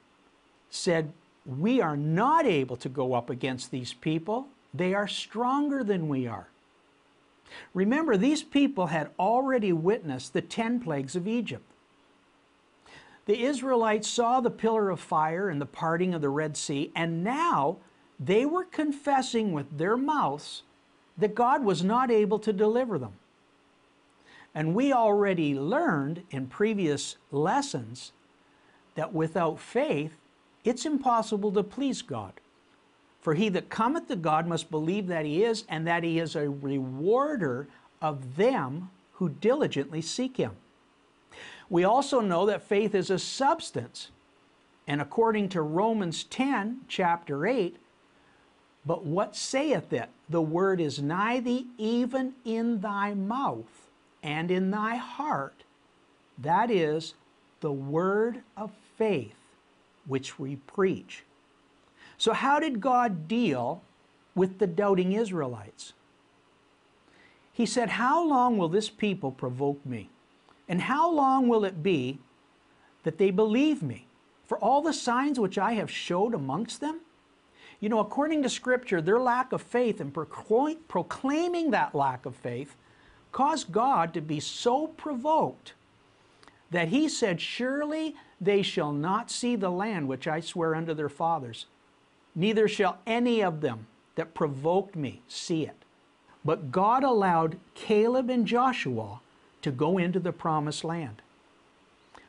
said, 0.70 1.12
We 1.44 1.80
are 1.80 1.96
not 1.96 2.46
able 2.46 2.76
to 2.76 2.88
go 2.88 3.14
up 3.14 3.30
against 3.30 3.70
these 3.70 3.92
people. 3.92 4.48
They 4.76 4.94
are 4.94 5.08
stronger 5.08 5.82
than 5.82 6.08
we 6.08 6.26
are. 6.26 6.48
Remember, 7.74 8.16
these 8.16 8.42
people 8.42 8.86
had 8.86 9.10
already 9.18 9.72
witnessed 9.72 10.32
the 10.32 10.42
10 10.42 10.80
plagues 10.80 11.14
of 11.16 11.28
Egypt. 11.28 11.64
The 13.26 13.42
Israelites 13.42 14.08
saw 14.08 14.40
the 14.40 14.50
pillar 14.50 14.90
of 14.90 15.00
fire 15.00 15.48
and 15.48 15.60
the 15.60 15.66
parting 15.66 16.14
of 16.14 16.20
the 16.20 16.28
Red 16.28 16.56
Sea, 16.56 16.92
and 16.94 17.24
now 17.24 17.78
they 18.18 18.46
were 18.46 18.64
confessing 18.64 19.52
with 19.52 19.78
their 19.78 19.96
mouths 19.96 20.62
that 21.18 21.34
God 21.34 21.64
was 21.64 21.82
not 21.82 22.10
able 22.10 22.38
to 22.40 22.52
deliver 22.52 22.98
them. 22.98 23.14
And 24.54 24.74
we 24.74 24.92
already 24.92 25.54
learned 25.54 26.22
in 26.30 26.46
previous 26.46 27.16
lessons 27.30 28.12
that 28.94 29.12
without 29.12 29.58
faith, 29.58 30.16
it's 30.64 30.86
impossible 30.86 31.52
to 31.52 31.62
please 31.62 32.02
God. 32.02 32.32
For 33.26 33.34
he 33.34 33.48
that 33.48 33.70
cometh 33.70 34.06
to 34.06 34.14
God 34.14 34.46
must 34.46 34.70
believe 34.70 35.08
that 35.08 35.24
he 35.24 35.42
is, 35.42 35.64
and 35.68 35.84
that 35.84 36.04
he 36.04 36.20
is 36.20 36.36
a 36.36 36.48
rewarder 36.48 37.66
of 38.00 38.36
them 38.36 38.90
who 39.14 39.28
diligently 39.28 40.00
seek 40.00 40.36
him. 40.36 40.52
We 41.68 41.82
also 41.82 42.20
know 42.20 42.46
that 42.46 42.62
faith 42.62 42.94
is 42.94 43.10
a 43.10 43.18
substance. 43.18 44.12
And 44.86 45.00
according 45.00 45.48
to 45.48 45.62
Romans 45.62 46.22
10, 46.22 46.82
chapter 46.86 47.48
8, 47.48 47.74
but 48.86 49.04
what 49.04 49.34
saith 49.34 49.92
it? 49.92 50.08
The 50.28 50.40
word 50.40 50.80
is 50.80 51.02
nigh 51.02 51.40
thee, 51.40 51.66
even 51.78 52.34
in 52.44 52.80
thy 52.80 53.14
mouth 53.14 53.90
and 54.22 54.52
in 54.52 54.70
thy 54.70 54.94
heart. 54.94 55.64
That 56.38 56.70
is 56.70 57.14
the 57.58 57.72
word 57.72 58.42
of 58.56 58.70
faith 58.96 59.34
which 60.06 60.38
we 60.38 60.54
preach. 60.54 61.24
So, 62.18 62.32
how 62.32 62.58
did 62.60 62.80
God 62.80 63.28
deal 63.28 63.82
with 64.34 64.58
the 64.58 64.66
doubting 64.66 65.12
Israelites? 65.12 65.92
He 67.52 67.66
said, 67.66 67.90
How 67.90 68.22
long 68.22 68.58
will 68.58 68.68
this 68.68 68.90
people 68.90 69.32
provoke 69.32 69.84
me? 69.84 70.10
And 70.68 70.82
how 70.82 71.10
long 71.10 71.48
will 71.48 71.64
it 71.64 71.82
be 71.82 72.18
that 73.04 73.18
they 73.18 73.30
believe 73.30 73.82
me? 73.82 74.06
For 74.44 74.58
all 74.58 74.82
the 74.82 74.92
signs 74.92 75.40
which 75.40 75.58
I 75.58 75.72
have 75.72 75.90
showed 75.90 76.34
amongst 76.34 76.80
them? 76.80 77.00
You 77.80 77.88
know, 77.88 77.98
according 77.98 78.42
to 78.42 78.48
Scripture, 78.48 79.02
their 79.02 79.20
lack 79.20 79.52
of 79.52 79.60
faith 79.60 80.00
and 80.00 80.12
proclaiming 80.12 81.70
that 81.70 81.94
lack 81.94 82.24
of 82.26 82.34
faith 82.34 82.76
caused 83.32 83.70
God 83.70 84.14
to 84.14 84.20
be 84.20 84.40
so 84.40 84.86
provoked 84.86 85.74
that 86.70 86.88
he 86.88 87.08
said, 87.08 87.40
Surely 87.40 88.14
they 88.40 88.62
shall 88.62 88.92
not 88.92 89.30
see 89.30 89.56
the 89.56 89.70
land 89.70 90.08
which 90.08 90.26
I 90.26 90.40
swear 90.40 90.74
unto 90.74 90.94
their 90.94 91.08
fathers, 91.08 91.66
neither 92.36 92.68
shall 92.68 92.98
any 93.06 93.42
of 93.42 93.60
them 93.60 93.86
that 94.14 94.34
provoked 94.34 94.94
me 94.94 95.22
see 95.26 95.64
it. 95.64 95.76
But 96.44 96.70
God 96.70 97.02
allowed 97.02 97.58
Caleb 97.74 98.30
and 98.30 98.46
Joshua 98.46 99.20
to 99.62 99.70
go 99.72 99.98
into 99.98 100.20
the 100.20 100.32
promised 100.32 100.84
land. 100.84 101.22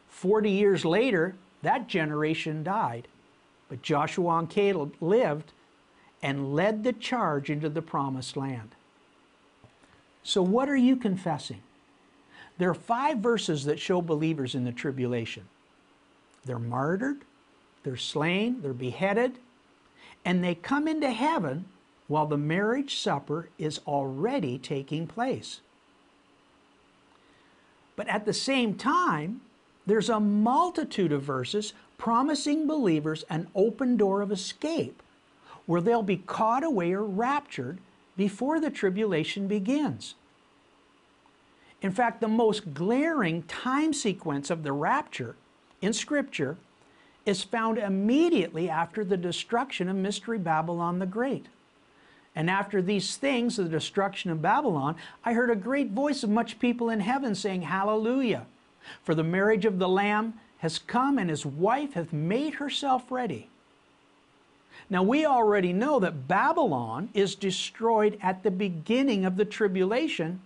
Forty 0.10 0.50
years 0.50 0.84
later, 0.84 1.36
that 1.62 1.88
generation 1.88 2.63
died, 2.63 3.08
but 3.70 3.84
Joshua 3.84 4.39
and 4.39 4.50
Caleb 4.50 4.96
lived 5.00 5.52
and 6.24 6.56
led 6.56 6.84
the 6.84 6.93
charge 6.93 7.50
into 7.50 7.70
the 7.70 7.82
promised 7.82 8.36
land. 8.36 8.74
So, 10.24 10.41
what 10.41 10.67
are 10.67 10.76
you 10.76 10.96
confessing? 10.96 11.62
There 12.58 12.70
are 12.70 12.74
five 12.74 13.20
verses 13.20 13.65
that 13.65 13.80
show 13.80 14.02
believers 14.02 14.56
in 14.56 14.63
the 14.63 14.72
tribulation. 14.72 15.48
They're 16.43 16.58
martyred, 16.58 17.24
they're 17.84 17.98
slain, 17.98 18.62
they're 18.62 18.74
beheaded, 18.74 19.38
and 20.28 20.44
they 20.44 20.56
come 20.56 20.90
into 20.90 21.10
heaven 21.10 21.63
while 22.10 22.26
the 22.26 22.38
marriage 22.38 23.00
supper 23.00 23.48
is 23.58 23.80
already 23.88 24.58
taking 24.58 25.08
place. 25.08 25.62
But 27.96 28.10
at 28.10 28.26
the 28.26 28.34
same 28.34 28.76
time, 28.76 29.40
there's 29.86 30.10
a 30.10 30.20
multitude 30.20 31.13
of 31.13 31.22
verses 31.22 31.72
promising 31.98 32.68
believers 32.68 33.24
an 33.30 33.48
open 33.56 33.96
door 33.96 34.22
of 34.22 34.30
escape 34.30 35.02
where 35.66 35.80
they'll 35.80 36.04
be 36.04 36.18
caught 36.18 36.63
away 36.66 36.92
or 36.92 37.06
raptured 37.06 37.78
before 38.18 38.60
the 38.60 38.70
tribulation 38.70 39.48
begins. 39.48 40.16
In 41.82 41.94
fact, 41.94 42.20
the 42.20 42.28
most 42.28 42.74
glaring 42.74 43.44
time 43.44 43.94
sequence 43.94 44.50
of 44.50 44.63
the 44.63 44.74
rapture 44.74 45.38
in 45.82 45.94
Scripture 45.94 46.58
is 47.28 47.44
found 47.44 47.78
immediately 47.78 48.70
after 48.70 49.04
the 49.04 49.18
destruction 49.18 49.90
of 49.90 49.96
Mystery 49.96 50.38
Babylon 50.38 51.00
the 51.00 51.06
Great. 51.06 51.48
And 52.34 52.50
after 52.50 52.82
these 52.82 53.18
things, 53.18 53.58
the 53.58 53.66
destruction 53.66 54.32
of 54.32 54.42
Babylon, 54.42 54.96
I 55.26 55.34
heard 55.34 55.50
a 55.50 55.56
great 55.56 55.92
voice 55.92 56.24
of 56.24 56.30
much 56.30 56.60
people 56.60 56.90
in 56.90 57.02
heaven 57.02 57.36
saying, 57.36 57.63
Hallelujah! 57.63 58.46
For 59.04 59.13
the 59.13 59.24
marriage 59.24 59.66
of 59.66 59.80
the 59.80 59.90
Lamb 59.90 60.36
has 60.60 60.80
come, 60.80 61.18
and 61.18 61.30
his 61.30 61.46
wife 61.46 61.94
hath 61.94 62.13
made 62.13 62.56
herself 62.56 63.12
ready. 63.12 63.50
Now, 64.90 65.04
we 65.04 65.26
already 65.26 65.74
know 65.74 66.00
that 66.00 66.28
Babylon 66.28 67.10
is 67.13 67.36
destroyed 67.36 68.18
at 68.22 68.44
the 68.44 68.52
beginning 68.52 69.26
of 69.26 69.36
the 69.36 69.46
tribulation 69.46 70.40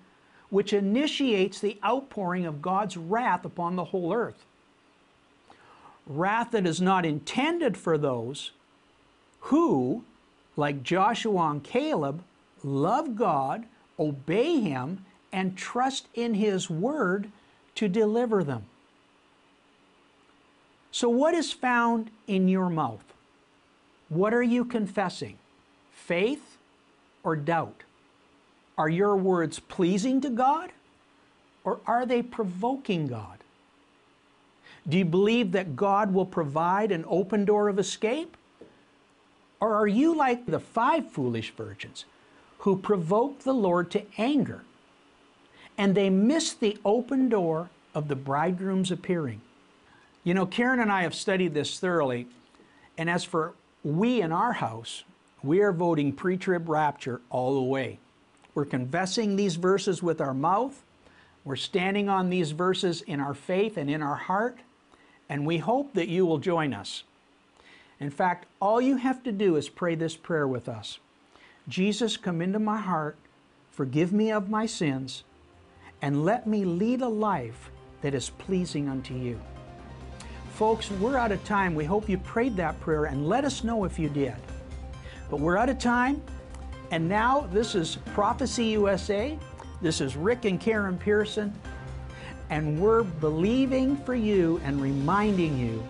which 0.50 0.74
initiates 0.74 1.60
the 1.60 1.78
outpouring 1.86 2.46
of 2.46 2.62
God's 2.62 2.98
wrath 2.98 3.46
upon 3.46 3.76
the 3.76 3.86
whole 3.86 4.14
earth. 4.14 4.46
Wrath 6.18 6.52
that 6.52 6.68
is 6.68 6.82
not 6.82 7.06
intended 7.06 7.78
for 7.78 7.98
those 7.98 8.52
who, 9.42 10.04
like 10.56 10.84
Joshua 10.84 11.52
and 11.52 11.64
Caleb, 11.64 12.24
love 12.64 13.16
God, 13.16 13.66
obey 14.00 14.60
Him, 14.60 15.06
and 15.32 15.58
trust 15.58 16.08
in 16.14 16.36
His 16.36 16.70
Word 16.70 17.32
to 17.76 17.88
deliver 17.88 18.44
them. 18.44 18.66
So, 20.92 21.08
what 21.08 21.34
is 21.34 21.54
found 21.54 22.12
in 22.28 22.48
your 22.48 22.70
mouth? 22.70 23.04
What 24.10 24.34
are 24.34 24.44
you 24.44 24.66
confessing? 24.66 25.38
Faith 25.94 26.58
or 27.24 27.36
doubt? 27.36 27.84
Are 28.78 28.90
your 28.90 29.16
words 29.16 29.60
pleasing 29.60 30.20
to 30.22 30.30
God 30.30 30.72
or 31.64 31.80
are 31.88 32.06
they 32.06 32.22
provoking 32.22 33.08
God? 33.08 33.41
Do 34.88 34.98
you 34.98 35.06
believe 35.06 35.52
that 35.52 35.76
God 35.76 36.14
will 36.14 36.26
provide 36.26 36.92
an 36.92 37.06
open 37.08 37.46
door 37.46 37.70
of 37.70 37.80
escape? 37.80 38.36
Or 39.60 39.76
are 39.76 39.88
you 39.88 40.16
like 40.16 40.46
the 40.46 40.60
five 40.60 41.12
foolish 41.12 41.54
virgins 41.56 42.06
who 42.60 42.78
provoked 42.78 43.44
the 43.44 43.54
Lord 43.54 43.92
to 43.92 44.04
anger 44.18 44.64
and 45.78 45.96
they 45.96 46.10
missed 46.10 46.60
the 46.60 46.78
open 46.84 47.30
door 47.30 47.70
of 47.94 48.08
the 48.08 48.16
bridegroom's 48.16 48.92
appearing? 48.92 49.42
You 50.24 50.34
know, 50.34 50.46
Karen 50.46 50.80
and 50.80 50.92
I 50.92 51.04
have 51.04 51.16
studied 51.16 51.54
this 51.54 51.80
thoroughly, 51.80 52.28
and 52.98 53.10
as 53.10 53.24
for 53.24 53.54
we 53.84 54.22
in 54.22 54.32
our 54.32 54.54
house, 54.54 55.04
we 55.44 55.62
are 55.62 55.72
voting 55.72 56.14
pre 56.14 56.38
trib 56.38 56.70
rapture 56.70 57.22
all 57.30 57.56
the 57.56 57.62
way. 57.62 58.00
We're 58.54 58.66
confessing 58.66 59.36
these 59.36 59.56
verses 59.56 60.04
with 60.04 60.22
our 60.22 60.34
mouth. 60.34 60.84
We're 61.44 61.56
standing 61.56 62.10
on 62.10 62.30
these 62.30 62.52
verses 62.52 63.02
in 63.02 63.20
our 63.20 63.34
faith 63.34 63.78
and 63.78 63.90
in 63.90 64.02
our 64.02 64.16
heart. 64.16 64.60
And 65.32 65.46
we 65.46 65.60
hope 65.60 65.94
that 65.94 66.10
you 66.10 66.26
will 66.26 66.40
join 66.40 66.74
us. 66.74 67.06
In 68.02 68.10
fact, 68.10 68.48
all 68.60 68.82
you 68.82 68.98
have 68.98 69.24
to 69.24 69.32
do 69.32 69.56
is 69.56 69.70
pray 69.70 69.96
this 69.96 70.18
prayer 70.18 70.46
with 70.46 70.68
us 70.68 71.00
Jesus, 71.70 72.18
come 72.18 72.42
into 72.42 72.60
my 72.60 72.78
heart, 72.78 73.16
forgive 73.72 74.12
me 74.12 74.30
of 74.30 74.50
my 74.50 74.66
sins, 74.66 75.24
and 76.02 76.26
let 76.26 76.48
me 76.48 76.66
lead 76.66 77.02
a 77.02 77.08
life 77.08 77.72
that 78.02 78.14
is 78.14 78.32
pleasing 78.32 78.90
unto 78.90 79.14
you. 79.14 79.40
Folks, 80.56 80.92
we're 80.92 81.18
out 81.18 81.32
of 81.32 81.42
time. 81.46 81.76
We 81.76 81.86
hope 81.86 82.10
you 82.10 82.18
prayed 82.18 82.58
that 82.58 82.78
prayer 82.82 83.06
and 83.06 83.30
let 83.30 83.46
us 83.46 83.64
know 83.64 83.86
if 83.86 83.98
you 83.98 84.10
did. 84.10 84.36
But 85.30 85.40
we're 85.40 85.58
out 85.58 85.70
of 85.70 85.80
time. 85.80 86.22
And 86.92 87.08
now 87.08 87.48
this 87.54 87.74
is 87.74 87.96
Prophecy 88.14 88.66
USA. 88.66 89.40
This 89.82 90.02
is 90.02 90.18
Rick 90.18 90.44
and 90.44 90.60
Karen 90.60 90.98
Pearson. 90.98 91.54
And 92.52 92.80
we're 92.80 93.04
believing 93.04 93.96
for 93.96 94.14
you 94.14 94.62
and 94.66 94.82
reminding 94.82 95.58
you 95.58 95.84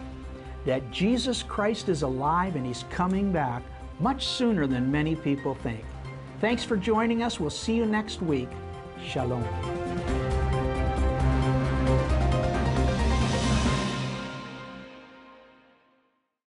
that 0.66 0.92
Jesus 0.92 1.42
Christ 1.42 1.90
is 1.90 2.04
alive 2.04 2.56
and 2.56 2.66
He's 2.66 2.86
coming 2.92 3.32
back 3.32 3.64
much 4.00 4.28
sooner 4.28 4.68
than 4.68 4.92
many 4.92 5.16
people 5.16 5.56
think. 5.56 5.84
Thanks 6.40 6.64
for 6.64 6.78
joining 6.78 7.24
us. 7.24 7.40
We'll 7.40 7.50
see 7.50 7.76
you 7.76 7.86
next 7.86 8.22
week. 8.22 8.50
Shalom. 9.04 9.44